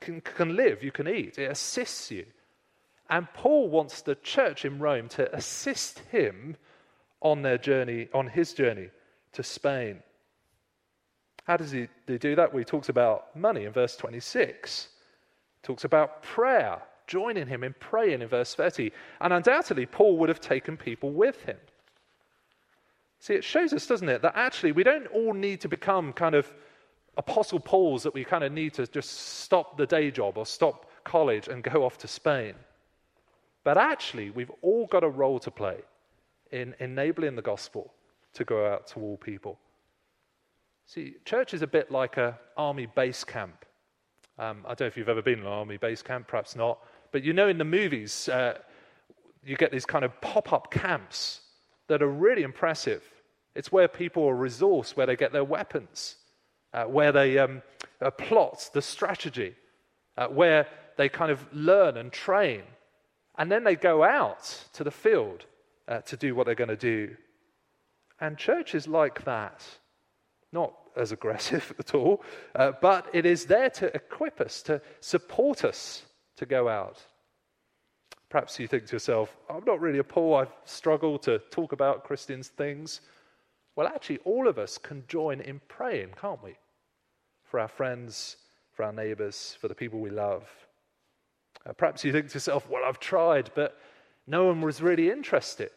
can, 0.00 0.20
can 0.20 0.56
live, 0.56 0.82
you 0.82 0.92
can 0.92 1.08
eat, 1.08 1.38
it 1.38 1.50
assists 1.50 2.10
you. 2.10 2.26
And 3.08 3.26
Paul 3.34 3.68
wants 3.68 4.02
the 4.02 4.14
church 4.16 4.64
in 4.64 4.78
Rome 4.78 5.08
to 5.10 5.34
assist 5.34 5.98
him 6.10 6.56
on 7.20 7.42
their 7.42 7.58
journey, 7.58 8.08
on 8.14 8.28
his 8.28 8.52
journey 8.52 8.88
to 9.32 9.42
Spain. 9.42 10.02
How 11.44 11.56
does 11.56 11.72
he, 11.72 11.88
do 12.06 12.36
that? 12.36 12.52
Well, 12.52 12.58
he 12.60 12.64
talks 12.64 12.88
about 12.88 13.34
money 13.36 13.64
in 13.64 13.72
verse 13.72 13.96
26. 13.96 14.88
He 15.60 15.66
talks 15.66 15.84
about 15.84 16.22
prayer 16.22 16.80
joining 17.10 17.48
him 17.48 17.64
in 17.64 17.74
praying 17.80 18.22
in 18.22 18.28
verse 18.28 18.54
30. 18.54 18.92
And 19.20 19.32
undoubtedly, 19.32 19.84
Paul 19.84 20.16
would 20.18 20.28
have 20.28 20.40
taken 20.40 20.76
people 20.76 21.10
with 21.10 21.42
him. 21.42 21.56
See, 23.18 23.34
it 23.34 23.42
shows 23.42 23.72
us, 23.72 23.86
doesn't 23.86 24.08
it, 24.08 24.22
that 24.22 24.34
actually 24.36 24.72
we 24.72 24.84
don't 24.84 25.08
all 25.08 25.34
need 25.34 25.60
to 25.62 25.68
become 25.68 26.12
kind 26.12 26.34
of 26.36 26.50
Apostle 27.16 27.58
Pauls 27.58 28.04
that 28.04 28.14
we 28.14 28.24
kind 28.24 28.44
of 28.44 28.52
need 28.52 28.72
to 28.74 28.86
just 28.86 29.10
stop 29.40 29.76
the 29.76 29.86
day 29.86 30.10
job 30.10 30.38
or 30.38 30.46
stop 30.46 30.86
college 31.02 31.48
and 31.48 31.62
go 31.62 31.84
off 31.84 31.98
to 31.98 32.08
Spain. 32.08 32.54
But 33.64 33.76
actually, 33.76 34.30
we've 34.30 34.52
all 34.62 34.86
got 34.86 35.02
a 35.02 35.08
role 35.08 35.40
to 35.40 35.50
play 35.50 35.78
in 36.52 36.74
enabling 36.78 37.34
the 37.34 37.42
gospel 37.42 37.92
to 38.34 38.44
go 38.44 38.66
out 38.72 38.86
to 38.88 39.00
all 39.00 39.16
people. 39.16 39.58
See, 40.86 41.16
church 41.24 41.54
is 41.54 41.62
a 41.62 41.66
bit 41.66 41.90
like 41.90 42.16
an 42.16 42.34
army 42.56 42.86
base 42.86 43.24
camp. 43.24 43.64
Um, 44.38 44.64
I 44.64 44.68
don't 44.68 44.82
know 44.82 44.86
if 44.86 44.96
you've 44.96 45.08
ever 45.08 45.22
been 45.22 45.40
in 45.40 45.46
an 45.46 45.52
army 45.52 45.76
base 45.76 46.02
camp, 46.02 46.26
perhaps 46.28 46.56
not. 46.56 46.78
But 47.12 47.24
you 47.24 47.32
know, 47.32 47.48
in 47.48 47.58
the 47.58 47.64
movies, 47.64 48.28
uh, 48.28 48.58
you 49.44 49.56
get 49.56 49.72
these 49.72 49.86
kind 49.86 50.04
of 50.04 50.20
pop 50.20 50.52
up 50.52 50.70
camps 50.70 51.40
that 51.88 52.02
are 52.02 52.08
really 52.08 52.42
impressive. 52.42 53.02
It's 53.54 53.72
where 53.72 53.88
people 53.88 54.28
are 54.28 54.34
resourced, 54.34 54.96
where 54.96 55.06
they 55.06 55.16
get 55.16 55.32
their 55.32 55.44
weapons, 55.44 56.16
uh, 56.72 56.84
where 56.84 57.12
they 57.12 57.38
um, 57.38 57.62
uh, 58.00 58.10
plot 58.10 58.70
the 58.72 58.82
strategy, 58.82 59.54
uh, 60.16 60.28
where 60.28 60.68
they 60.96 61.08
kind 61.08 61.32
of 61.32 61.44
learn 61.52 61.96
and 61.96 62.12
train. 62.12 62.62
And 63.36 63.50
then 63.50 63.64
they 63.64 63.76
go 63.76 64.04
out 64.04 64.64
to 64.74 64.84
the 64.84 64.90
field 64.90 65.46
uh, 65.88 66.00
to 66.02 66.16
do 66.16 66.34
what 66.34 66.46
they're 66.46 66.54
going 66.54 66.68
to 66.68 66.76
do. 66.76 67.16
And 68.20 68.36
church 68.36 68.74
is 68.74 68.86
like 68.86 69.24
that. 69.24 69.64
Not 70.52 70.74
as 70.96 71.12
aggressive 71.12 71.72
at 71.78 71.94
all, 71.94 72.22
uh, 72.54 72.72
but 72.80 73.06
it 73.12 73.24
is 73.24 73.46
there 73.46 73.70
to 73.70 73.94
equip 73.94 74.40
us, 74.40 74.62
to 74.62 74.82
support 75.00 75.64
us 75.64 76.04
to 76.40 76.46
go 76.46 76.68
out. 76.68 76.98
Perhaps 78.30 78.58
you 78.58 78.66
think 78.66 78.86
to 78.86 78.92
yourself, 78.94 79.36
I'm 79.48 79.64
not 79.66 79.80
really 79.80 79.98
a 79.98 80.04
Paul, 80.04 80.36
I've 80.36 80.52
struggled 80.64 81.22
to 81.24 81.38
talk 81.50 81.72
about 81.72 82.04
Christians' 82.04 82.48
things. 82.48 83.02
Well, 83.76 83.86
actually, 83.86 84.18
all 84.24 84.48
of 84.48 84.58
us 84.58 84.78
can 84.78 85.04
join 85.06 85.40
in 85.40 85.60
praying, 85.68 86.10
can't 86.20 86.42
we? 86.42 86.54
For 87.44 87.60
our 87.60 87.68
friends, 87.68 88.36
for 88.72 88.84
our 88.84 88.92
neighbors, 88.92 89.56
for 89.60 89.68
the 89.68 89.74
people 89.74 90.00
we 90.00 90.10
love. 90.10 90.48
Uh, 91.66 91.72
perhaps 91.72 92.04
you 92.04 92.12
think 92.12 92.28
to 92.28 92.34
yourself, 92.34 92.68
well, 92.70 92.84
I've 92.86 93.00
tried, 93.00 93.50
but 93.54 93.78
no 94.26 94.46
one 94.46 94.62
was 94.62 94.80
really 94.80 95.10
interested. 95.10 95.70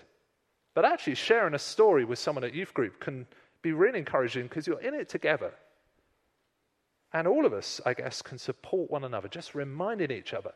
But 0.75 0.85
actually, 0.85 1.15
sharing 1.15 1.55
a 1.55 1.59
story 1.59 2.05
with 2.05 2.19
someone 2.19 2.45
at 2.45 2.53
youth 2.53 2.73
group 2.73 2.99
can 2.99 3.27
be 3.61 3.73
really 3.73 3.99
encouraging 3.99 4.43
because 4.43 4.65
you're 4.65 4.79
in 4.79 4.93
it 4.93 5.09
together. 5.09 5.53
And 7.13 7.27
all 7.27 7.45
of 7.45 7.53
us, 7.53 7.79
I 7.85 7.93
guess, 7.93 8.21
can 8.21 8.39
support 8.39 8.89
one 8.89 9.03
another, 9.03 9.27
just 9.27 9.53
reminding 9.53 10.11
each 10.11 10.33
other 10.33 10.51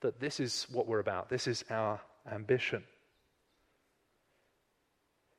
that 0.00 0.20
this 0.20 0.38
is 0.38 0.66
what 0.70 0.86
we're 0.86 1.00
about, 1.00 1.28
this 1.28 1.48
is 1.48 1.64
our 1.70 2.00
ambition. 2.30 2.84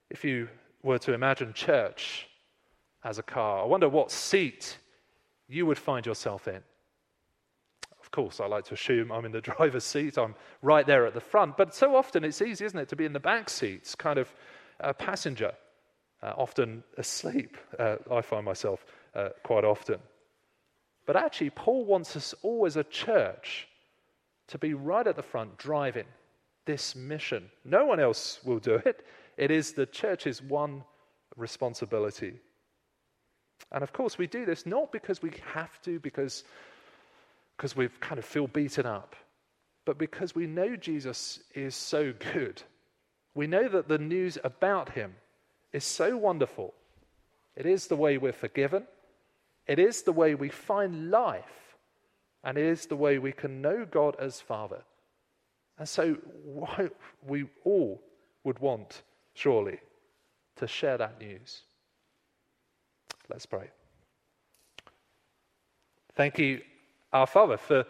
If 0.09 0.25
you 0.25 0.49
were 0.83 0.99
to 0.99 1.13
imagine 1.13 1.53
church 1.53 2.27
as 3.03 3.17
a 3.17 3.23
car, 3.23 3.61
I 3.61 3.65
wonder 3.65 3.87
what 3.87 4.11
seat 4.11 4.77
you 5.47 5.65
would 5.65 5.77
find 5.77 6.05
yourself 6.05 6.47
in. 6.47 6.61
Of 8.01 8.11
course, 8.11 8.39
I 8.39 8.47
like 8.47 8.65
to 8.65 8.73
assume 8.73 9.11
I'm 9.11 9.25
in 9.25 9.31
the 9.31 9.41
driver's 9.53 9.83
seat, 9.83 10.17
I'm 10.17 10.35
right 10.61 10.85
there 10.85 11.05
at 11.05 11.13
the 11.13 11.21
front, 11.21 11.57
but 11.57 11.73
so 11.73 11.95
often 11.95 12.23
it's 12.23 12.41
easy, 12.41 12.65
isn't 12.65 12.77
it, 12.77 12.89
to 12.89 12.95
be 12.95 13.05
in 13.05 13.13
the 13.13 13.19
back 13.19 13.49
seats, 13.49 13.95
kind 13.95 14.19
of 14.19 14.33
a 14.79 14.93
passenger, 14.93 15.53
uh, 16.21 16.33
often 16.37 16.83
asleep. 16.97 17.57
Uh, 17.79 17.97
I 18.11 18.21
find 18.21 18.43
myself 18.43 18.85
uh, 19.15 19.29
quite 19.43 19.63
often. 19.63 19.99
But 21.05 21.15
actually, 21.15 21.51
Paul 21.51 21.85
wants 21.85 22.15
us 22.15 22.33
all 22.41 22.65
as 22.65 22.77
a 22.77 22.83
church 22.83 23.67
to 24.47 24.57
be 24.57 24.73
right 24.73 25.05
at 25.05 25.15
the 25.15 25.23
front 25.23 25.57
driving 25.57 26.05
this 26.65 26.95
mission. 26.95 27.49
No 27.63 27.85
one 27.85 27.99
else 27.99 28.39
will 28.43 28.59
do 28.59 28.75
it. 28.85 29.05
It 29.37 29.51
is 29.51 29.73
the 29.73 29.85
church's 29.85 30.41
one 30.41 30.83
responsibility. 31.35 32.39
And 33.71 33.83
of 33.83 33.93
course, 33.93 34.17
we 34.17 34.27
do 34.27 34.45
this 34.45 34.65
not 34.65 34.91
because 34.91 35.21
we 35.21 35.31
have 35.53 35.81
to, 35.83 35.99
because, 35.99 36.43
because 37.55 37.75
we 37.75 37.87
kind 37.99 38.19
of 38.19 38.25
feel 38.25 38.47
beaten 38.47 38.85
up, 38.85 39.15
but 39.85 39.97
because 39.97 40.33
we 40.33 40.47
know 40.47 40.75
Jesus 40.75 41.39
is 41.53 41.75
so 41.75 42.13
good. 42.33 42.61
We 43.33 43.47
know 43.47 43.67
that 43.67 43.87
the 43.87 43.97
news 43.97 44.37
about 44.43 44.89
him 44.89 45.15
is 45.73 45.83
so 45.83 46.17
wonderful. 46.17 46.73
It 47.55 47.65
is 47.65 47.87
the 47.87 47.95
way 47.95 48.17
we're 48.17 48.33
forgiven, 48.33 48.85
it 49.67 49.79
is 49.79 50.03
the 50.03 50.11
way 50.11 50.35
we 50.35 50.49
find 50.49 51.09
life, 51.09 51.77
and 52.43 52.57
it 52.57 52.65
is 52.65 52.85
the 52.85 52.95
way 52.95 53.17
we 53.17 53.31
can 53.31 53.61
know 53.61 53.85
God 53.89 54.15
as 54.19 54.39
Father. 54.41 54.83
And 55.77 55.89
so, 55.89 56.17
we 57.25 57.45
all 57.63 58.01
would 58.43 58.59
want, 58.59 59.01
surely, 59.33 59.79
to 60.55 60.67
share 60.67 60.97
that 60.97 61.19
news. 61.19 61.61
Let's 63.29 63.45
pray. 63.45 63.69
Thank 66.15 66.39
you, 66.39 66.61
our 67.11 67.27
Father, 67.27 67.57
for 67.57 67.85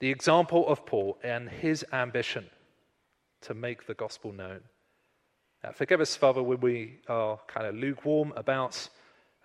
the 0.00 0.10
example 0.10 0.66
of 0.66 0.84
Paul 0.84 1.18
and 1.22 1.48
his 1.48 1.84
ambition 1.92 2.46
to 3.42 3.54
make 3.54 3.86
the 3.86 3.94
gospel 3.94 4.32
known. 4.32 4.60
Uh, 5.62 5.72
forgive 5.72 6.00
us, 6.00 6.16
Father, 6.16 6.42
when 6.42 6.60
we 6.60 6.98
are 7.08 7.38
kind 7.46 7.66
of 7.66 7.74
lukewarm 7.74 8.32
about 8.36 8.88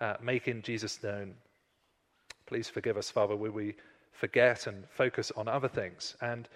uh, 0.02 0.16
making 0.20 0.60
Jesus 0.62 1.02
known. 1.02 1.34
Please 2.46 2.68
forgive 2.68 2.96
us, 2.96 3.10
Father, 3.10 3.36
when 3.36 3.54
we 3.54 3.74
forget 4.10 4.66
and 4.66 4.84
focus 4.90 5.30
on 5.36 5.48
other 5.48 5.68
things. 5.68 6.16
And 6.20 6.48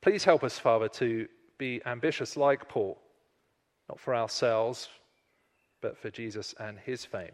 please 0.00 0.24
help 0.24 0.42
us, 0.42 0.58
Father, 0.58 0.88
to 0.88 1.28
be 1.58 1.80
ambitious 1.86 2.36
like 2.36 2.68
Paul, 2.68 2.98
not 3.88 4.00
for 4.00 4.14
ourselves, 4.14 4.88
but 5.82 5.96
for 5.96 6.10
Jesus 6.10 6.54
and 6.58 6.78
his 6.78 7.04
fame. 7.04 7.32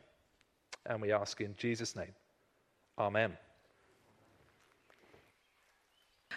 And 0.86 1.00
we 1.00 1.12
ask 1.12 1.40
in 1.40 1.54
Jesus' 1.56 1.96
name. 1.96 2.12
Amen. 2.98 3.36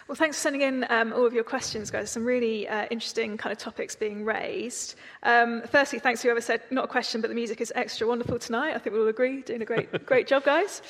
Well, 0.08 0.16
thanks 0.16 0.36
for 0.36 0.42
sending 0.42 0.62
in 0.62 0.86
um, 0.88 1.12
all 1.12 1.26
of 1.26 1.32
your 1.32 1.44
questions, 1.44 1.90
guys. 1.90 2.10
Some 2.10 2.24
really 2.24 2.68
uh, 2.68 2.86
interesting 2.90 3.36
kind 3.36 3.52
of 3.52 3.58
topics 3.58 3.96
being 3.96 4.24
raised. 4.24 4.94
Um, 5.22 5.62
firstly, 5.70 5.98
thanks 5.98 6.22
to 6.22 6.28
whoever 6.28 6.40
said 6.40 6.62
not 6.70 6.84
a 6.84 6.88
question, 6.88 7.20
but 7.20 7.28
the 7.28 7.34
music 7.34 7.60
is 7.60 7.72
extra 7.74 8.06
wonderful 8.06 8.38
tonight. 8.38 8.74
I 8.74 8.78
think 8.78 8.94
we 8.94 9.00
all 9.00 9.08
agree, 9.08 9.42
doing 9.42 9.62
a 9.62 9.64
great, 9.64 10.06
great 10.06 10.26
job, 10.26 10.44
guys. 10.44 10.82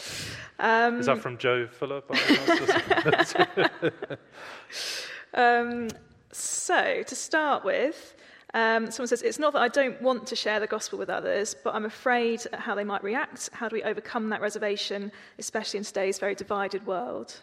Um, 0.59 1.01
is 1.01 1.07
that 1.07 1.19
from 1.19 1.39
Joe 1.39 1.67
Fuller? 1.67 2.03
um, 5.35 5.89
so, 6.33 7.03
to 7.07 7.15
start 7.15 7.65
with, 7.65 8.15
um, 8.55 8.91
someone 8.91 9.09
says, 9.09 9.23
It's 9.23 9.39
not 9.39 9.53
that 9.53 9.61
I 9.61 9.69
don't 9.69 10.01
want 10.01 10.27
to 10.29 10.37
share 10.37 10.61
the 10.61 10.67
gospel 10.67 10.99
with 10.99 11.11
others, 11.11 11.55
but 11.63 11.75
I'm 11.75 11.85
afraid 11.85 12.43
how 12.55 12.75
they 12.75 12.85
might 12.85 13.03
react. 13.03 13.51
How 13.53 13.69
do 13.69 13.75
we 13.75 13.83
overcome 13.83 14.31
that 14.31 14.41
reservation, 14.41 15.13
especially 15.39 15.79
in 15.79 15.85
today's 15.85 16.19
very 16.19 16.35
divided 16.35 16.87
world? 16.87 17.41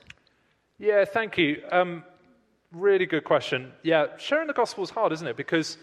Yeah, 0.83 1.05
thank 1.05 1.37
you. 1.37 1.63
Um, 1.71 2.03
really 2.73 3.05
good 3.05 3.23
question. 3.23 3.71
Yeah, 3.83 4.07
sharing 4.17 4.47
the 4.47 4.53
gospel 4.53 4.83
is 4.83 4.89
hard, 4.89 5.13
isn't 5.13 5.25
it? 5.25 5.37
Because 5.37 5.77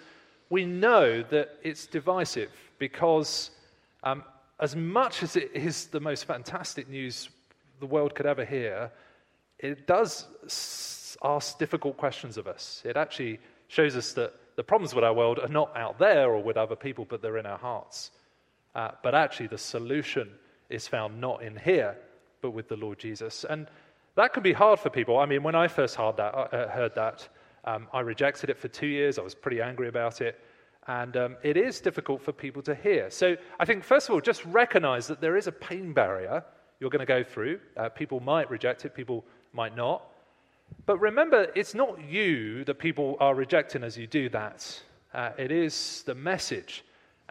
we 0.51 0.67
know 0.67 1.23
that 1.31 1.57
it's 1.63 1.87
divisive, 1.87 2.51
because 2.79 3.51
um, 4.05 4.23
as 4.61 4.77
much 4.77 5.23
as 5.23 5.37
it 5.37 5.53
is 5.55 5.87
the 5.87 6.01
most 6.01 6.27
fantastic 6.27 6.87
news 6.87 7.31
the 7.79 7.87
world 7.87 8.15
could 8.15 8.27
ever 8.27 8.45
hear, 8.45 8.93
it 9.59 9.87
does 9.87 10.27
ask 11.25 11.59
difficult 11.59 11.97
questions 11.97 12.37
of 12.37 12.47
us. 12.47 12.83
It 12.85 12.99
actually 12.99 13.41
shows 13.69 13.97
us 13.97 14.13
that 14.13 14.35
the 14.57 14.65
problems 14.65 14.95
with 14.95 15.03
our 15.03 15.15
world 15.15 15.39
are 15.39 15.49
not 15.49 15.75
out 15.75 15.99
there 15.99 16.29
or 16.31 16.43
with 16.43 16.59
other 16.59 16.77
people, 16.77 17.07
but 17.09 17.23
they're 17.23 17.39
in 17.39 17.47
our 17.47 17.57
hearts. 17.57 18.11
Uh, 18.75 18.91
but 19.03 19.15
actually, 19.15 19.47
the 19.47 19.57
solution 19.57 20.29
is 20.69 20.87
found 20.87 21.19
not 21.19 21.43
in 21.43 21.57
here, 21.57 21.97
but 22.43 22.51
with 22.51 22.69
the 22.69 22.77
Lord 22.77 22.99
Jesus. 22.99 23.45
And 23.49 23.67
that 24.17 24.33
can 24.33 24.43
be 24.43 24.53
hard 24.53 24.79
for 24.79 24.91
people. 24.91 25.19
I 25.19 25.27
mean, 25.27 25.43
when 25.43 25.55
I 25.55 25.69
first 25.69 25.97
heard 25.97 26.17
that, 26.17 26.35
uh, 26.35 26.69
heard 26.69 26.95
that 26.95 27.29
um, 27.65 27.89
I 27.93 28.01
rejected 28.01 28.51
it 28.51 28.59
for 28.59 28.69
two 28.69 28.87
years. 28.87 29.19
I 29.19 29.23
was 29.23 29.35
pretty 29.35 29.61
angry 29.61 29.89
about 29.89 30.21
it. 30.21 30.39
And 30.87 31.17
um, 31.17 31.37
it 31.43 31.57
is 31.57 31.81
difficult 31.81 32.23
for 32.23 32.33
people 32.33 32.63
to 32.63 32.75
hear. 32.75 33.11
So 33.11 33.37
I 33.59 33.65
think, 33.65 33.85
first 33.85 34.09
of 34.09 34.15
all, 34.15 34.21
just 34.21 34.45
recognize 34.47 35.07
that 35.09 35.21
there 35.21 35.37
is 35.37 35.47
a 35.47 35.53
pain 35.53 35.93
barrier 35.93 36.43
you're 36.81 36.91
going 36.91 37.01
to 37.01 37.07
go 37.07 37.23
through. 37.23 37.61
Uh, 37.77 37.91
people 37.91 38.21
might 38.21 38.51
reject 38.51 38.85
it, 38.85 38.95
people 38.95 39.25
might 39.53 39.77
not. 39.77 40.03
But 40.87 40.99
remember, 40.99 41.49
it's 41.55 41.75
not 41.75 42.03
you 42.03 42.65
that 42.65 42.79
people 42.79 43.17
are 43.21 43.35
rejecting 43.35 43.85
as 43.85 43.99
you 43.99 44.07
do 44.07 44.29
that. 44.31 44.81
Uh, 45.13 45.31
it 45.37 45.53
is 45.53 46.03
the 46.07 46.15
message. 46.15 46.85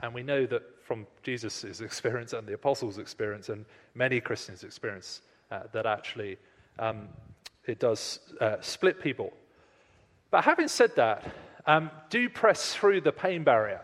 And 0.03 0.13
we 0.13 0.23
know 0.23 0.45
that 0.45 0.61
from 0.83 1.07
Jesus' 1.23 1.81
experience 1.81 2.33
and 2.33 2.47
the 2.47 2.53
apostles' 2.53 2.99
experience 2.99 3.49
and 3.49 3.65
many 3.95 4.21
Christians' 4.21 4.63
experience, 4.63 5.21
uh, 5.51 5.61
that 5.71 5.85
actually 5.85 6.37
um, 6.79 7.09
it 7.65 7.79
does 7.79 8.19
uh, 8.41 8.55
split 8.61 9.01
people. 9.01 9.31
But 10.31 10.43
having 10.43 10.67
said 10.67 10.95
that, 10.95 11.31
um, 11.65 11.91
do 12.09 12.29
press 12.29 12.73
through 12.73 13.01
the 13.01 13.11
pain 13.11 13.43
barrier. 13.43 13.81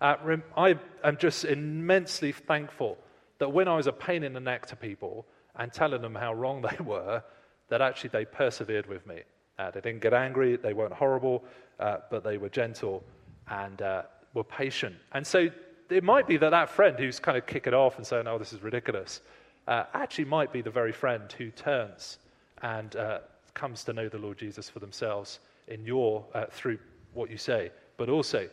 Uh, 0.00 0.36
I 0.56 0.76
am 1.04 1.16
just 1.16 1.44
immensely 1.44 2.32
thankful 2.32 2.98
that 3.38 3.52
when 3.52 3.68
I 3.68 3.76
was 3.76 3.86
a 3.86 3.92
pain 3.92 4.22
in 4.22 4.32
the 4.32 4.40
neck 4.40 4.66
to 4.66 4.76
people 4.76 5.26
and 5.56 5.72
telling 5.72 6.02
them 6.02 6.14
how 6.14 6.32
wrong 6.32 6.62
they 6.70 6.82
were, 6.82 7.22
that 7.68 7.82
actually 7.82 8.10
they 8.10 8.24
persevered 8.24 8.86
with 8.86 9.06
me. 9.06 9.22
Uh, 9.58 9.70
they 9.70 9.80
didn't 9.80 10.00
get 10.00 10.14
angry, 10.14 10.56
they 10.56 10.72
weren't 10.72 10.92
horrible, 10.92 11.44
uh, 11.80 11.98
but 12.10 12.22
they 12.22 12.38
were 12.38 12.48
gentle 12.48 13.02
and 13.48 13.82
uh, 13.82 14.02
were 14.34 14.44
patient. 14.44 14.94
And 15.12 15.26
so 15.26 15.48
it 15.90 16.04
might 16.04 16.26
be 16.26 16.36
that 16.36 16.50
that 16.50 16.68
friend 16.68 16.98
who's 16.98 17.18
kind 17.18 17.38
of 17.38 17.46
kicking 17.46 17.74
off 17.74 17.96
and 17.96 18.06
saying, 18.06 18.26
oh, 18.26 18.38
this 18.38 18.52
is 18.52 18.62
ridiculous, 18.62 19.20
uh, 19.66 19.84
actually 19.94 20.26
might 20.26 20.52
be 20.52 20.60
the 20.60 20.70
very 20.70 20.92
friend 20.92 21.32
who 21.32 21.50
turns 21.50 22.18
and 22.62 22.96
uh, 22.96 23.18
comes 23.54 23.84
to 23.84 23.92
know 23.92 24.08
the 24.08 24.18
Lord 24.18 24.38
Jesus 24.38 24.68
for 24.68 24.78
themselves 24.78 25.40
in 25.68 25.84
your, 25.84 26.24
uh, 26.34 26.46
through 26.50 26.78
what 27.14 27.30
you 27.30 27.38
say, 27.38 27.70
but 27.96 28.08
also 28.08 28.48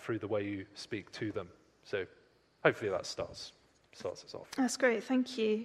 through 0.00 0.18
the 0.18 0.28
way 0.28 0.44
you 0.44 0.64
speak 0.74 1.10
to 1.12 1.32
them. 1.32 1.48
So 1.82 2.06
hopefully 2.62 2.90
that 2.90 3.06
starts, 3.06 3.52
starts 3.92 4.24
us 4.24 4.34
off. 4.34 4.48
That's 4.56 4.76
great, 4.76 5.02
thank 5.02 5.36
you. 5.36 5.64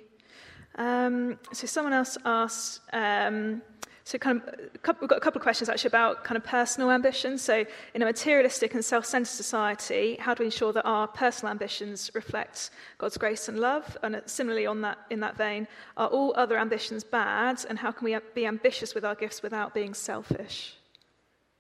Um, 0.76 1.38
so 1.52 1.68
someone 1.68 1.94
else 1.94 2.18
asked, 2.26 2.82
um, 2.94 3.62
so 4.04 4.18
kind 4.18 4.42
of, 4.42 5.00
we've 5.02 5.10
got 5.10 5.18
a 5.18 5.22
couple 5.22 5.38
of 5.38 5.44
questions 5.44 5.70
actually 5.70 5.90
about 5.90 6.24
kind 6.24 6.38
of 6.38 6.44
personal 6.44 6.90
ambitions. 6.90 7.44
So 7.44 7.66
in 7.94 8.02
a 8.02 8.06
materialistic 8.06 8.74
and 8.74 8.84
self-centered 8.84 9.28
society, 9.28 10.18
how 10.20 10.34
do 10.34 10.42
we 10.42 10.46
ensure 10.46 10.74
that 10.74 10.86
our 10.86 11.08
personal 11.08 11.52
ambitions 11.52 12.10
reflect 12.16 12.72
God's 12.98 13.18
grace 13.18 13.50
and 13.50 13.60
love? 13.60 13.98
And 14.02 14.22
similarly, 14.26 14.66
on 14.66 14.82
that 14.82 14.98
in 15.12 15.20
that 15.20 15.38
vein, 15.38 15.68
are 15.96 16.08
all 16.08 16.34
other 16.36 16.58
ambitions 16.58 17.04
bad? 17.04 17.64
And 17.70 17.78
how 17.78 17.92
can 17.92 18.06
we 18.06 18.18
be 18.34 18.48
ambitious 18.48 18.96
with 18.96 19.06
our 19.06 19.16
gifts 19.16 19.44
without 19.44 19.76
being 19.76 19.94
selfish? 19.94 20.79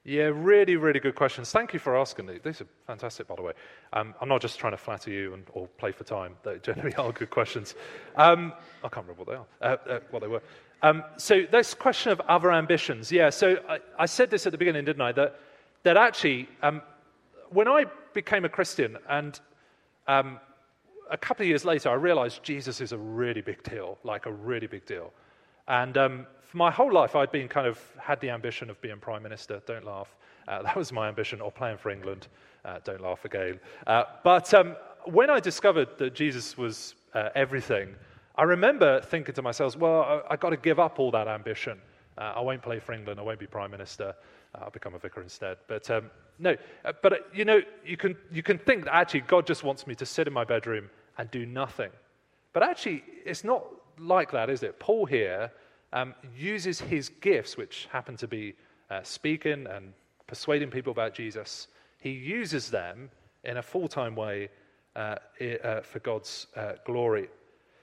Yeah, 0.09 0.31
really, 0.33 0.75
really 0.75 0.99
good 0.99 1.13
questions. 1.13 1.51
Thank 1.51 1.71
you 1.71 1.77
for 1.77 1.95
asking 1.95 2.25
these. 2.25 2.39
These 2.43 2.61
are 2.61 2.67
fantastic, 2.87 3.27
by 3.27 3.35
the 3.35 3.43
way. 3.43 3.53
Um, 3.93 4.15
I'm 4.19 4.27
not 4.27 4.41
just 4.41 4.57
trying 4.57 4.73
to 4.73 4.77
flatter 4.77 5.11
you 5.11 5.35
and, 5.35 5.43
or 5.53 5.67
play 5.67 5.91
for 5.91 6.03
time. 6.03 6.35
They 6.41 6.57
generally 6.63 6.95
are 6.95 7.11
good 7.11 7.29
questions. 7.29 7.75
Um, 8.15 8.53
I 8.83 8.89
can't 8.89 9.05
remember 9.05 9.23
what 9.23 9.27
they 9.27 9.67
are, 9.67 9.71
uh, 9.71 9.77
uh, 9.87 9.99
what 10.09 10.21
they 10.23 10.27
were. 10.27 10.41
Um, 10.81 11.03
so 11.17 11.43
this 11.51 11.75
question 11.75 12.11
of 12.11 12.21
other 12.21 12.51
ambitions, 12.51 13.11
yeah. 13.11 13.29
So 13.29 13.57
I, 13.69 13.77
I, 13.99 14.07
said 14.07 14.31
this 14.31 14.47
at 14.47 14.51
the 14.51 14.57
beginning, 14.57 14.83
didn't 14.83 15.03
I? 15.03 15.11
That 15.11 15.39
that 15.83 15.95
actually, 15.95 16.49
um, 16.63 16.81
when 17.51 17.67
I 17.67 17.85
became 18.15 18.45
a 18.45 18.49
Christian, 18.49 18.97
and 19.07 19.39
um, 20.07 20.39
a 21.11 21.17
couple 21.17 21.43
of 21.43 21.49
years 21.49 21.65
later, 21.65 21.87
I 21.89 21.93
realized 21.93 22.41
Jesus 22.41 22.81
is 22.81 22.93
a 22.93 22.97
really 22.97 23.41
big 23.41 23.61
deal, 23.61 23.99
like 24.03 24.25
a 24.25 24.31
really 24.31 24.65
big 24.65 24.87
deal. 24.87 25.13
And 25.67 25.95
um, 25.99 26.27
for 26.49 26.57
my 26.57 26.71
whole 26.71 26.91
life, 26.91 27.15
I'd 27.15 27.31
been 27.31 27.47
kind 27.47 27.67
of 27.67 27.79
had 27.99 28.19
the 28.21 28.31
ambition 28.31 28.71
of 28.71 28.81
being 28.81 28.97
prime 28.97 29.21
minister. 29.21 29.61
Don't 29.67 29.85
laugh. 29.85 30.15
Uh, 30.47 30.63
that 30.63 30.75
was 30.75 30.91
my 30.91 31.07
ambition, 31.07 31.41
or 31.41 31.51
playing 31.51 31.77
for 31.77 31.91
England. 31.91 32.27
Uh, 32.65 32.79
don't 32.83 33.01
laugh 33.01 33.23
again. 33.23 33.59
Uh, 33.85 34.05
but 34.23 34.51
um, 34.55 34.75
when 35.05 35.29
I 35.29 35.39
discovered 35.39 35.89
that 35.99 36.15
Jesus 36.15 36.57
was 36.57 36.95
uh, 37.13 37.29
everything, 37.35 37.93
I 38.35 38.43
remember 38.43 38.99
thinking 38.99 39.35
to 39.35 39.43
myself, 39.43 39.77
well, 39.77 40.23
I, 40.27 40.31
have 40.31 40.39
got 40.39 40.49
to 40.49 40.57
give 40.57 40.79
up 40.79 40.97
all 40.97 41.11
that 41.11 41.27
ambition. 41.27 41.79
Uh, 42.17 42.33
I 42.37 42.39
won't 42.39 42.63
play 42.63 42.79
for 42.79 42.93
England. 42.93 43.19
I 43.19 43.23
won't 43.23 43.39
be 43.39 43.45
prime 43.45 43.69
minister. 43.69 44.15
Uh, 44.55 44.63
I'll 44.63 44.71
become 44.71 44.95
a 44.95 44.99
vicar 44.99 45.21
instead. 45.21 45.57
But 45.67 45.87
um, 45.91 46.09
no, 46.39 46.55
but 47.03 47.29
you 47.31 47.45
know, 47.45 47.61
you 47.85 47.95
can, 47.95 48.17
you 48.31 48.41
can 48.41 48.57
think 48.57 48.85
that 48.85 48.95
actually 48.95 49.21
God 49.21 49.45
just 49.45 49.63
wants 49.63 49.85
me 49.85 49.93
to 49.93 50.05
sit 50.05 50.25
in 50.25 50.33
my 50.33 50.45
bedroom 50.45 50.89
and 51.19 51.29
do 51.29 51.45
nothing. 51.45 51.91
But 52.53 52.63
actually, 52.63 53.03
it's 53.23 53.43
not 53.43 53.67
like 53.99 54.31
that, 54.31 54.49
is 54.49 54.63
it? 54.63 54.79
Paul 54.79 55.05
here 55.05 55.51
um, 55.93 56.13
uses 56.35 56.79
his 56.79 57.09
gifts, 57.09 57.57
which 57.57 57.87
happen 57.91 58.15
to 58.17 58.27
be 58.27 58.55
uh, 58.89 59.01
speaking 59.03 59.67
and 59.67 59.93
persuading 60.27 60.69
people 60.69 60.91
about 60.91 61.13
Jesus, 61.13 61.67
he 61.99 62.11
uses 62.11 62.69
them 62.69 63.09
in 63.43 63.57
a 63.57 63.61
full 63.61 63.87
time 63.87 64.15
way 64.15 64.49
uh, 64.95 65.15
uh, 65.63 65.81
for 65.81 65.99
God's 65.99 66.47
uh, 66.55 66.73
glory. 66.85 67.29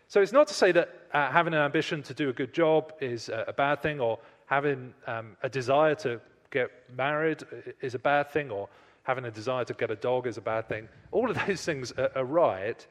So 0.08 0.20
it's 0.20 0.32
not 0.32 0.46
to 0.48 0.54
say 0.54 0.72
that 0.72 0.88
uh, 1.12 1.30
having 1.30 1.54
an 1.54 1.60
ambition 1.60 2.02
to 2.04 2.14
do 2.14 2.28
a 2.28 2.32
good 2.32 2.54
job 2.54 2.92
is 3.00 3.28
a 3.28 3.52
bad 3.56 3.82
thing, 3.82 4.00
or 4.00 4.18
having 4.46 4.94
um, 5.06 5.36
a 5.42 5.48
desire 5.48 5.96
to 5.96 6.20
get 6.50 6.70
married 6.96 7.42
is 7.80 7.94
a 7.94 7.98
bad 7.98 8.30
thing, 8.30 8.50
or 8.50 8.68
having 9.02 9.24
a 9.24 9.30
desire 9.30 9.64
to 9.64 9.74
get 9.74 9.90
a 9.90 9.96
dog 9.96 10.26
is 10.26 10.36
a 10.36 10.40
bad 10.40 10.68
thing. 10.68 10.88
All 11.10 11.28
of 11.28 11.36
those 11.46 11.64
things 11.64 11.92
are, 11.92 12.10
are 12.14 12.24
right, 12.24 12.86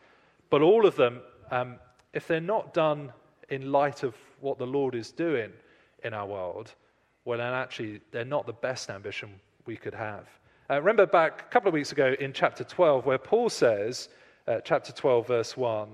but 0.49 0.61
all 0.61 0.85
of 0.85 0.95
them 0.95 1.21
um, 1.51 1.75
if 2.13 2.27
they're 2.27 2.39
not 2.39 2.73
done 2.73 3.11
in 3.49 3.71
light 3.71 4.03
of 4.03 4.15
what 4.39 4.57
the 4.57 4.67
Lord 4.67 4.95
is 4.95 5.11
doing 5.11 5.51
in 6.03 6.13
our 6.13 6.25
world, 6.25 6.73
well, 7.25 7.37
then 7.37 7.53
actually 7.53 8.01
they're 8.11 8.25
not 8.25 8.45
the 8.45 8.53
best 8.53 8.89
ambition 8.89 9.29
we 9.65 9.75
could 9.75 9.93
have. 9.93 10.27
Uh, 10.69 10.79
remember 10.79 11.05
back 11.05 11.41
a 11.41 11.51
couple 11.51 11.67
of 11.67 11.73
weeks 11.73 11.91
ago 11.91 12.15
in 12.19 12.33
chapter 12.33 12.63
12, 12.63 13.05
where 13.05 13.17
Paul 13.17 13.49
says, 13.49 14.09
uh, 14.47 14.59
chapter 14.63 14.91
12, 14.91 15.27
verse 15.27 15.57
1, 15.57 15.89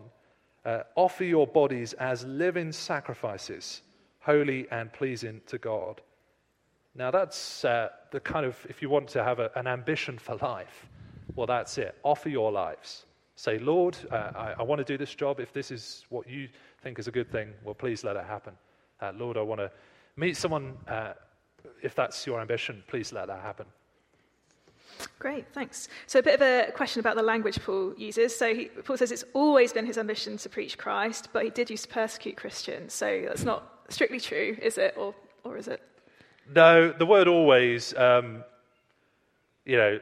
uh, 0.64 0.80
offer 0.96 1.24
your 1.24 1.48
bodies 1.48 1.94
as 1.94 2.24
living 2.26 2.72
sacrifices, 2.72 3.82
holy 4.20 4.68
and 4.72 4.92
pleasing 4.94 5.42
to 5.48 5.58
God. 5.58 6.02
Now, 6.96 7.12
that's 7.12 7.66
uh, 7.66 7.90
the 8.12 8.20
kind 8.20 8.46
of, 8.46 8.58
if 8.70 8.82
you 8.82 8.90
want 8.90 9.08
to 9.10 9.24
have 9.24 9.40
a, 9.40 9.50
an 9.56 9.68
ambition 9.68 10.18
for 10.18 10.36
life, 10.36 10.88
well, 11.36 11.48
that's 11.48 11.78
it. 11.78 11.96
Offer 12.04 12.30
your 12.30 12.52
lives. 12.52 13.06
Say, 13.36 13.58
Lord, 13.58 13.98
uh, 14.12 14.32
I, 14.36 14.56
I 14.60 14.64
want 14.64 14.80
to 14.80 14.86
do 14.86 14.98
this 14.98 15.16
job. 15.16 15.40
If 15.40 15.54
this 15.54 15.72
is 15.72 16.06
what 16.10 16.30
you 16.30 16.50
think 16.82 17.00
is 17.00 17.08
a 17.08 17.12
good 17.12 17.32
thing, 17.32 17.54
well, 17.64 17.76
please 17.76 18.04
let 18.04 18.16
it 18.16 18.26
happen. 18.26 18.54
Uh, 19.00 19.12
Lord, 19.16 19.38
I 19.38 19.42
want 19.42 19.62
to 19.62 19.72
meet 20.16 20.38
someone. 20.38 20.78
Uh, 20.88 21.14
if 21.82 21.96
that's 21.96 22.26
your 22.26 22.42
ambition, 22.42 22.84
please 22.88 23.14
let 23.14 23.28
that 23.28 23.42
happen. 23.42 23.66
Great, 25.20 25.46
thanks. 25.54 25.88
So, 26.08 26.20
a 26.20 26.24
bit 26.24 26.36
of 26.36 26.42
a 26.42 26.72
question 26.72 27.00
about 27.00 27.16
the 27.16 27.24
language 27.24 27.60
Paul 27.64 27.94
uses. 27.98 28.36
So, 28.36 28.54
he, 28.54 28.66
Paul 28.66 28.98
says 28.98 29.12
it's 29.12 29.24
always 29.34 29.74
been 29.74 29.86
his 29.86 29.98
ambition 29.98 30.38
to 30.38 30.50
preach 30.50 30.78
Christ, 30.78 31.30
but 31.34 31.44
he 31.44 31.50
did 31.50 31.70
used 31.70 31.84
to 31.84 31.90
persecute 31.90 32.38
Christians. 32.38 32.94
So, 32.94 33.24
that's 33.28 33.44
not 33.44 33.86
strictly 33.90 34.20
true, 34.20 34.58
is 34.62 34.78
it? 34.78 34.96
Or, 34.98 35.16
or 35.44 35.58
is 35.58 35.68
it? 35.68 35.82
No, 36.54 36.92
the 36.92 37.06
word 37.06 37.28
always, 37.28 37.96
um, 37.96 38.44
you 39.66 39.78
know, 39.78 40.00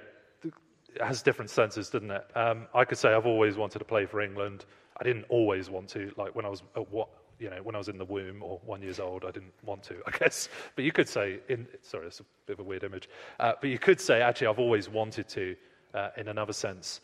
has 1.01 1.21
different 1.21 1.51
senses, 1.51 1.89
doesn't 1.89 2.11
it? 2.11 2.25
Um, 2.35 2.67
I 2.73 2.83
could 2.83 2.97
say 2.97 3.13
I've 3.13 3.27
always 3.27 3.55
wanted 3.55 3.79
to 3.79 3.85
play 3.85 4.05
for 4.05 4.21
England. 4.21 4.65
I 4.99 5.03
didn't 5.03 5.25
always 5.29 5.69
want 5.69 5.87
to, 5.89 6.11
like 6.17 6.35
when 6.35 6.45
I 6.45 6.49
was 6.49 6.63
at 6.75 6.91
what 6.91 7.09
you 7.39 7.49
know 7.49 7.61
when 7.63 7.73
I 7.73 7.77
was 7.77 7.87
in 7.87 7.97
the 7.97 8.05
womb 8.05 8.43
or 8.43 8.59
one 8.65 8.81
years 8.81 8.99
old, 8.99 9.23
I 9.23 9.31
didn't 9.31 9.53
want 9.63 9.83
to, 9.83 9.95
I 10.07 10.11
guess. 10.17 10.49
But 10.75 10.85
you 10.85 10.91
could 10.91 11.07
say, 11.07 11.39
in, 11.47 11.67
sorry, 11.81 12.07
it's 12.07 12.19
a 12.19 12.25
bit 12.45 12.53
of 12.53 12.59
a 12.59 12.63
weird 12.63 12.83
image. 12.83 13.09
Uh, 13.39 13.53
but 13.59 13.69
you 13.69 13.79
could 13.79 14.01
say, 14.01 14.21
actually, 14.21 14.47
I've 14.47 14.59
always 14.59 14.89
wanted 14.89 15.29
to, 15.29 15.55
uh, 15.93 16.09
in 16.17 16.27
another 16.27 16.53
sense. 16.53 17.01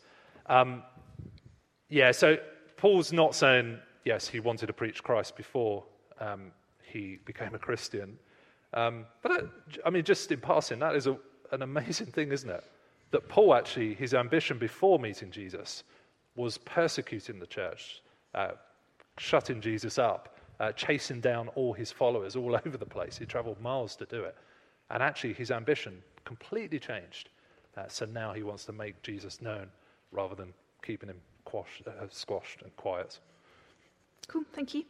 Um, 0.47 0.83
yeah, 1.89 2.11
so 2.11 2.37
Paul's 2.77 3.13
not 3.13 3.33
saying 3.33 3.79
yes, 4.05 4.27
he 4.27 4.39
wanted 4.39 4.67
to 4.67 4.73
preach 4.73 5.03
Christ 5.03 5.35
before 5.35 5.83
um, 6.19 6.51
he 6.81 7.19
became 7.25 7.53
a 7.55 7.59
Christian. 7.59 8.17
Um, 8.73 9.05
but 9.21 9.31
that, 9.31 9.79
I 9.85 9.89
mean, 9.89 10.03
just 10.03 10.31
in 10.31 10.39
passing, 10.39 10.79
that 10.79 10.95
is 10.95 11.07
a, 11.07 11.17
an 11.51 11.61
amazing 11.63 12.07
thing, 12.07 12.31
isn't 12.31 12.49
it? 12.49 12.63
That 13.11 13.27
Paul 13.27 13.53
actually, 13.53 13.95
his 13.95 14.13
ambition 14.13 14.57
before 14.57 14.99
meeting 14.99 15.31
Jesus 15.31 15.83
was 16.35 16.57
persecuting 16.57 17.39
the 17.39 17.47
church, 17.47 18.01
uh, 18.33 18.51
shutting 19.17 19.61
Jesus 19.61 19.97
up, 19.97 20.37
uh, 20.59 20.71
chasing 20.71 21.19
down 21.21 21.49
all 21.49 21.73
his 21.73 21.91
followers 21.91 22.35
all 22.35 22.55
over 22.65 22.77
the 22.77 22.85
place. 22.85 23.17
He 23.17 23.25
traveled 23.25 23.59
miles 23.61 23.95
to 23.97 24.05
do 24.05 24.23
it. 24.23 24.35
And 24.89 25.01
actually, 25.01 25.33
his 25.33 25.51
ambition 25.51 26.01
completely 26.25 26.79
changed. 26.79 27.29
Uh, 27.77 27.83
so 27.87 28.05
now 28.05 28.33
he 28.33 28.43
wants 28.43 28.65
to 28.65 28.71
make 28.71 29.01
Jesus 29.01 29.41
known 29.41 29.67
rather 30.11 30.35
than 30.35 30.53
keeping 30.81 31.09
him 31.09 31.19
quashed, 31.43 31.87
uh, 31.87 32.05
squashed 32.09 32.61
and 32.61 32.75
quiet. 32.75 33.19
Cool, 34.27 34.43
thank 34.53 34.73
you. 34.73 34.83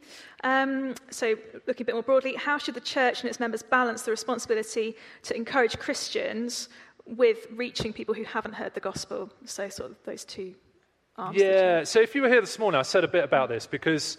Um, 0.44 0.94
so, 1.10 1.34
looking 1.66 1.84
a 1.84 1.86
bit 1.86 1.94
more 1.94 2.02
broadly, 2.02 2.34
how 2.36 2.56
should 2.56 2.74
the 2.74 2.80
church 2.80 3.20
and 3.20 3.28
its 3.28 3.38
members 3.38 3.62
balance 3.62 4.02
the 4.02 4.10
responsibility 4.10 4.96
to 5.24 5.36
encourage 5.36 5.78
Christians 5.78 6.70
with 7.04 7.46
reaching 7.52 7.92
people 7.92 8.14
who 8.14 8.24
haven't 8.24 8.54
heard 8.54 8.72
the 8.72 8.80
gospel? 8.80 9.30
So, 9.44 9.68
sort 9.68 9.90
of 9.90 9.96
those 10.04 10.24
two 10.24 10.54
arms. 11.18 11.38
Yeah, 11.38 11.84
so 11.84 12.00
if 12.00 12.14
you 12.14 12.22
were 12.22 12.28
here 12.28 12.40
this 12.40 12.58
morning, 12.58 12.78
I 12.78 12.82
said 12.82 13.04
a 13.04 13.08
bit 13.08 13.24
about 13.24 13.48
this 13.48 13.66
because 13.66 14.18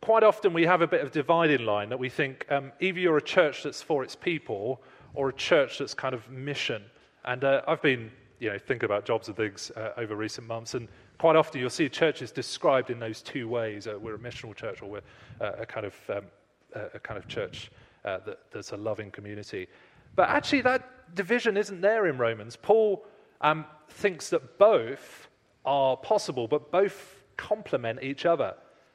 quite 0.00 0.22
often 0.22 0.52
we 0.52 0.64
have 0.64 0.80
a 0.80 0.86
bit 0.86 1.02
of 1.02 1.12
dividing 1.12 1.64
line 1.64 1.88
that 1.90 1.98
we 1.98 2.08
think 2.08 2.46
um, 2.50 2.72
either 2.80 2.98
you're 2.98 3.18
a 3.18 3.22
church 3.22 3.62
that's 3.62 3.82
for 3.82 4.02
its 4.02 4.16
people 4.16 4.80
or 5.14 5.28
a 5.28 5.32
church 5.32 5.78
that's 5.78 5.94
kind 5.94 6.14
of 6.14 6.28
mission. 6.30 6.82
And 7.24 7.44
uh, 7.44 7.62
I've 7.68 7.82
been, 7.82 8.10
you 8.38 8.50
know, 8.50 8.58
thinking 8.58 8.86
about 8.86 9.04
jobs 9.04 9.28
and 9.28 9.36
things 9.36 9.70
uh, 9.76 9.92
over 9.96 10.16
recent 10.16 10.46
months, 10.46 10.74
and 10.74 10.88
quite 11.18 11.36
often 11.36 11.60
you'll 11.60 11.70
see 11.70 11.88
churches 11.88 12.32
described 12.32 12.90
in 12.90 12.98
those 12.98 13.20
two 13.20 13.48
ways. 13.48 13.86
Uh, 13.86 13.98
we're 14.00 14.14
a 14.14 14.18
missional 14.18 14.54
church, 14.54 14.80
or 14.82 14.88
we're 14.88 15.02
uh, 15.40 15.52
a 15.58 15.66
kind 15.66 15.84
of 15.84 15.94
um, 16.08 16.24
a 16.74 16.98
kind 17.00 17.18
of 17.18 17.28
church 17.28 17.70
uh, 18.04 18.18
that, 18.24 18.38
that's 18.50 18.72
a 18.72 18.76
loving 18.76 19.10
community. 19.10 19.68
But 20.16 20.30
actually, 20.30 20.62
that 20.62 21.14
division 21.14 21.56
isn't 21.56 21.80
there 21.80 22.06
in 22.06 22.16
Romans. 22.16 22.56
Paul 22.56 23.04
um, 23.40 23.66
thinks 23.88 24.30
that 24.30 24.58
both 24.58 25.28
are 25.64 25.96
possible, 25.96 26.48
but 26.48 26.70
both 26.70 27.22
complement 27.36 28.02
each 28.02 28.26
other. 28.26 28.54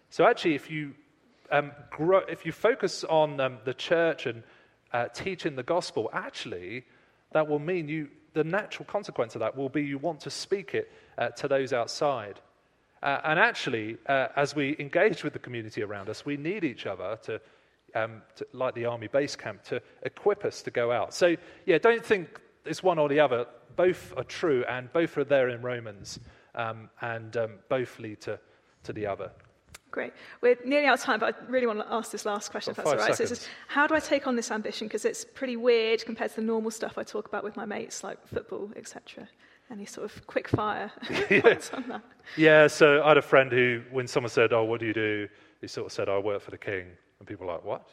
So 0.09 0.25
actually, 0.25 0.55
if 0.55 0.69
you 0.69 0.93
um, 1.51 1.71
grow, 1.89 2.19
if 2.19 2.45
you 2.45 2.51
focus 2.51 3.03
on 3.03 3.39
um, 3.39 3.57
the 3.65 3.73
church 3.73 4.25
and 4.25 4.43
uh, 4.93 5.07
teaching 5.09 5.55
the 5.55 5.63
gospel, 5.63 6.09
actually, 6.13 6.85
that 7.33 7.47
will 7.47 7.59
mean 7.59 7.87
you. 7.87 8.09
The 8.33 8.43
natural 8.43 8.85
consequence 8.85 9.35
of 9.35 9.39
that 9.39 9.55
will 9.55 9.69
be 9.69 9.83
you 9.83 9.97
want 9.97 10.19
to 10.21 10.29
speak 10.29 10.73
it 10.73 10.91
uh, 11.17 11.29
to 11.29 11.47
those 11.47 11.71
outside. 11.71 12.41
Uh, 13.01 13.21
and 13.23 13.39
actually, 13.39 13.97
uh, 14.07 14.27
as 14.35 14.55
we 14.55 14.75
engage 14.79 15.23
with 15.23 15.31
the 15.31 15.39
community 15.39 15.83
around 15.83 16.09
us, 16.09 16.25
we 16.25 16.37
need 16.37 16.63
each 16.63 16.85
other 16.85 17.17
to, 17.23 17.39
um, 17.93 18.21
to, 18.35 18.45
like 18.51 18.73
the 18.73 18.83
army 18.85 19.07
base 19.07 19.35
camp, 19.35 19.63
to 19.63 19.81
equip 20.03 20.43
us 20.43 20.61
to 20.63 20.71
go 20.71 20.91
out. 20.91 21.13
So, 21.13 21.37
yeah, 21.65 21.77
don't 21.77 22.03
think 22.03 22.41
it's 22.65 22.83
one 22.83 22.99
or 22.99 23.07
the 23.07 23.19
other. 23.19 23.45
Both 23.75 24.13
are 24.17 24.23
true, 24.23 24.65
and 24.67 24.91
both 24.91 25.17
are 25.17 25.23
there 25.23 25.49
in 25.49 25.61
Romans, 25.61 26.19
um, 26.55 26.89
and 27.01 27.37
um, 27.37 27.51
both 27.69 27.99
lead 27.99 28.21
to, 28.21 28.39
to 28.83 28.93
the 28.93 29.05
other. 29.05 29.31
Great. 29.91 30.13
We're 30.41 30.57
nearly 30.65 30.87
out 30.87 30.95
of 30.95 30.99
time, 30.99 31.19
but 31.19 31.35
I 31.35 31.45
really 31.49 31.67
want 31.67 31.79
to 31.79 31.93
ask 31.93 32.11
this 32.11 32.25
last 32.25 32.51
question, 32.51 32.71
if 32.71 32.77
that's 32.77 32.89
all 32.89 32.97
right. 32.97 33.15
So 33.15 33.25
just, 33.25 33.47
how 33.69 33.87
do 33.87 33.95
I 33.95 34.01
take 34.01 34.27
on 34.27 34.35
this 34.35 34.51
ambition? 34.51 34.87
Because 34.87 35.05
it's 35.05 35.23
pretty 35.23 35.55
weird 35.55 36.03
compared 36.03 36.31
to 36.31 36.37
the 36.37 36.41
normal 36.41 36.69
stuff 36.69 36.97
I 36.97 37.03
talk 37.03 37.27
about 37.27 37.45
with 37.45 37.55
my 37.55 37.65
mates, 37.65 38.03
like 38.03 38.17
football, 38.27 38.69
etc. 38.75 39.29
Any 39.71 39.85
sort 39.85 40.05
of 40.05 40.27
quick 40.27 40.49
fire 40.49 40.91
yeah. 41.29 41.59
on 41.73 41.85
that? 41.87 42.01
Yeah, 42.35 42.67
so 42.67 43.01
I 43.03 43.09
had 43.09 43.17
a 43.17 43.21
friend 43.21 43.51
who, 43.51 43.83
when 43.89 44.05
someone 44.05 44.29
said, 44.29 44.51
Oh, 44.51 44.65
what 44.65 44.81
do 44.81 44.85
you 44.85 44.93
do? 44.93 45.29
He 45.61 45.67
sort 45.67 45.85
of 45.85 45.93
said, 45.93 46.09
I 46.09 46.17
work 46.17 46.41
for 46.41 46.51
the 46.51 46.57
king. 46.57 46.87
And 47.19 47.27
people 47.27 47.47
were 47.47 47.53
like, 47.53 47.63
What? 47.63 47.89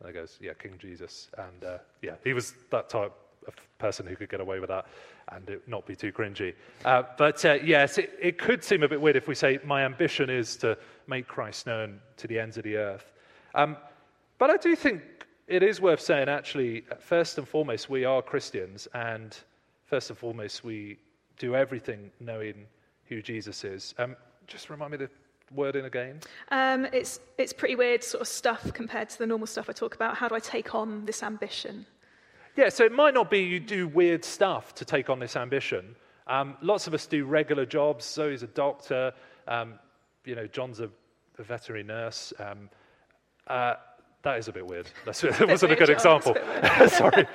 And 0.00 0.08
he 0.08 0.14
goes, 0.14 0.38
Yeah, 0.40 0.54
King 0.54 0.78
Jesus. 0.78 1.28
And 1.36 1.62
uh, 1.62 1.78
yeah, 2.00 2.14
he 2.24 2.32
was 2.32 2.54
that 2.70 2.88
type 2.88 3.12
of 3.46 3.54
person 3.78 4.06
who 4.06 4.16
could 4.16 4.28
get 4.28 4.40
away 4.40 4.60
with 4.60 4.68
that 4.68 4.86
and 5.32 5.48
it 5.48 5.66
not 5.66 5.86
be 5.86 5.96
too 5.96 6.12
cringy. 6.12 6.54
Uh, 6.84 7.02
but 7.16 7.44
uh, 7.44 7.54
yes, 7.64 7.98
it, 7.98 8.16
it 8.20 8.38
could 8.38 8.62
seem 8.62 8.82
a 8.82 8.88
bit 8.88 9.00
weird 9.00 9.16
if 9.16 9.28
we 9.28 9.34
say, 9.34 9.58
My 9.64 9.84
ambition 9.84 10.30
is 10.30 10.56
to 10.56 10.76
make 11.06 11.26
Christ 11.26 11.66
known 11.66 12.00
to 12.16 12.26
the 12.26 12.38
ends 12.38 12.56
of 12.56 12.64
the 12.64 12.76
earth. 12.76 13.12
Um, 13.54 13.76
but 14.38 14.50
I 14.50 14.56
do 14.56 14.74
think 14.74 15.02
it 15.46 15.62
is 15.62 15.80
worth 15.80 16.00
saying, 16.00 16.28
actually, 16.28 16.84
first 16.98 17.38
and 17.38 17.46
foremost, 17.46 17.88
we 17.90 18.04
are 18.04 18.22
Christians, 18.22 18.88
and 18.94 19.36
first 19.84 20.10
and 20.10 20.18
foremost, 20.18 20.64
we 20.64 20.98
do 21.38 21.54
everything 21.54 22.10
knowing 22.20 22.66
who 23.06 23.20
Jesus 23.20 23.64
is. 23.64 23.94
Um, 23.98 24.16
just 24.46 24.70
remind 24.70 24.92
me 24.92 24.96
the 24.98 25.10
wording 25.52 25.84
again. 25.84 26.20
Um, 26.50 26.86
it's, 26.86 27.20
it's 27.38 27.52
pretty 27.52 27.76
weird 27.76 28.02
sort 28.02 28.22
of 28.22 28.28
stuff 28.28 28.72
compared 28.72 29.08
to 29.10 29.18
the 29.18 29.26
normal 29.26 29.46
stuff 29.46 29.68
I 29.68 29.72
talk 29.72 29.94
about. 29.94 30.16
How 30.16 30.28
do 30.28 30.34
I 30.34 30.40
take 30.40 30.74
on 30.74 31.04
this 31.04 31.22
ambition? 31.22 31.86
Yeah, 32.56 32.68
so 32.68 32.84
it 32.84 32.92
might 32.92 33.14
not 33.14 33.30
be 33.30 33.40
you 33.40 33.58
do 33.58 33.88
weird 33.88 34.24
stuff 34.24 34.74
to 34.76 34.84
take 34.84 35.10
on 35.10 35.18
this 35.18 35.34
ambition. 35.34 35.96
Um, 36.26 36.56
lots 36.62 36.86
of 36.86 36.94
us 36.94 37.06
do 37.06 37.24
regular 37.24 37.66
jobs. 37.66 38.04
Zoe's 38.04 38.42
a 38.42 38.46
doctor. 38.46 39.12
Um, 39.48 39.74
you 40.24 40.36
know, 40.36 40.46
John's 40.46 40.80
a, 40.80 40.88
a 41.38 41.42
veterinary 41.42 41.82
nurse. 41.82 42.32
Um, 42.38 42.70
uh, 43.48 43.74
that 44.22 44.38
is 44.38 44.48
a 44.48 44.52
bit 44.52 44.66
weird. 44.66 44.88
That's, 45.04 45.20
that 45.22 45.48
wasn't 45.48 45.72
a 45.72 45.76
good 45.76 45.90
example. 45.90 46.34
sorry. 46.88 47.26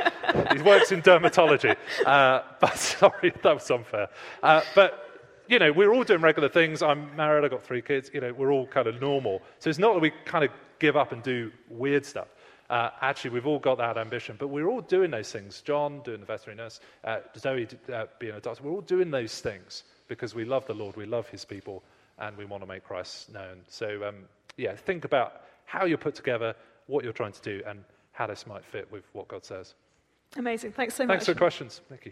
he 0.55 0.61
works 0.63 0.91
in 0.91 1.01
dermatology. 1.01 1.75
Uh, 2.05 2.41
but 2.59 2.75
sorry, 2.77 3.33
that 3.43 3.53
was 3.53 3.69
unfair. 3.69 4.07
Uh, 4.41 4.61
but, 4.73 5.21
you 5.47 5.59
know, 5.59 5.71
we're 5.71 5.93
all 5.93 6.03
doing 6.03 6.21
regular 6.21 6.49
things. 6.49 6.81
I'm 6.81 7.15
married, 7.15 7.43
I've 7.43 7.51
got 7.51 7.61
three 7.61 7.81
kids. 7.81 8.09
You 8.13 8.21
know, 8.21 8.33
we're 8.33 8.51
all 8.51 8.67
kind 8.67 8.87
of 8.87 9.01
normal. 9.01 9.41
So 9.59 9.69
it's 9.69 9.79
not 9.79 9.93
that 9.93 9.99
we 9.99 10.11
kind 10.25 10.45
of 10.45 10.51
give 10.79 10.95
up 10.95 11.11
and 11.11 11.21
do 11.21 11.51
weird 11.69 12.05
stuff. 12.05 12.29
Uh, 12.69 12.91
actually, 13.01 13.31
we've 13.31 13.47
all 13.47 13.59
got 13.59 13.79
that 13.79 13.97
ambition, 13.97 14.35
but 14.37 14.49
we're 14.49 14.67
all 14.67 14.81
doing 14.81 15.09
those 15.09 15.31
things. 15.31 15.61
John 15.61 16.01
doing 16.01 16.19
the 16.19 16.25
veterinary 16.25 16.63
nurse, 16.63 16.79
uh, 17.03 17.19
Zoe 17.37 17.67
uh, 17.91 18.05
being 18.19 18.35
a 18.35 18.39
doctor. 18.39 18.63
We're 18.63 18.71
all 18.71 18.81
doing 18.81 19.09
those 19.09 19.41
things 19.41 19.83
because 20.07 20.35
we 20.35 20.45
love 20.45 20.65
the 20.67 20.73
Lord, 20.73 20.95
we 20.95 21.05
love 21.05 21.27
his 21.29 21.45
people, 21.45 21.83
and 22.19 22.37
we 22.37 22.45
want 22.45 22.61
to 22.61 22.67
make 22.67 22.83
Christ 22.83 23.33
known. 23.33 23.61
So, 23.67 24.07
um, 24.07 24.25
yeah, 24.57 24.75
think 24.75 25.05
about 25.05 25.41
how 25.65 25.85
you're 25.85 25.97
put 25.97 26.15
together, 26.15 26.55
what 26.87 27.03
you're 27.03 27.13
trying 27.13 27.31
to 27.33 27.41
do, 27.41 27.63
and 27.65 27.83
how 28.11 28.27
this 28.27 28.45
might 28.45 28.65
fit 28.65 28.91
with 28.91 29.03
what 29.13 29.27
God 29.27 29.45
says. 29.45 29.73
Amazing. 30.37 30.73
Thanks 30.73 30.95
so 30.95 31.05
much. 31.05 31.13
Thanks 31.13 31.25
for 31.25 31.33
the 31.33 31.39
questions. 31.39 31.81
Thank 31.89 32.05
you. 32.05 32.11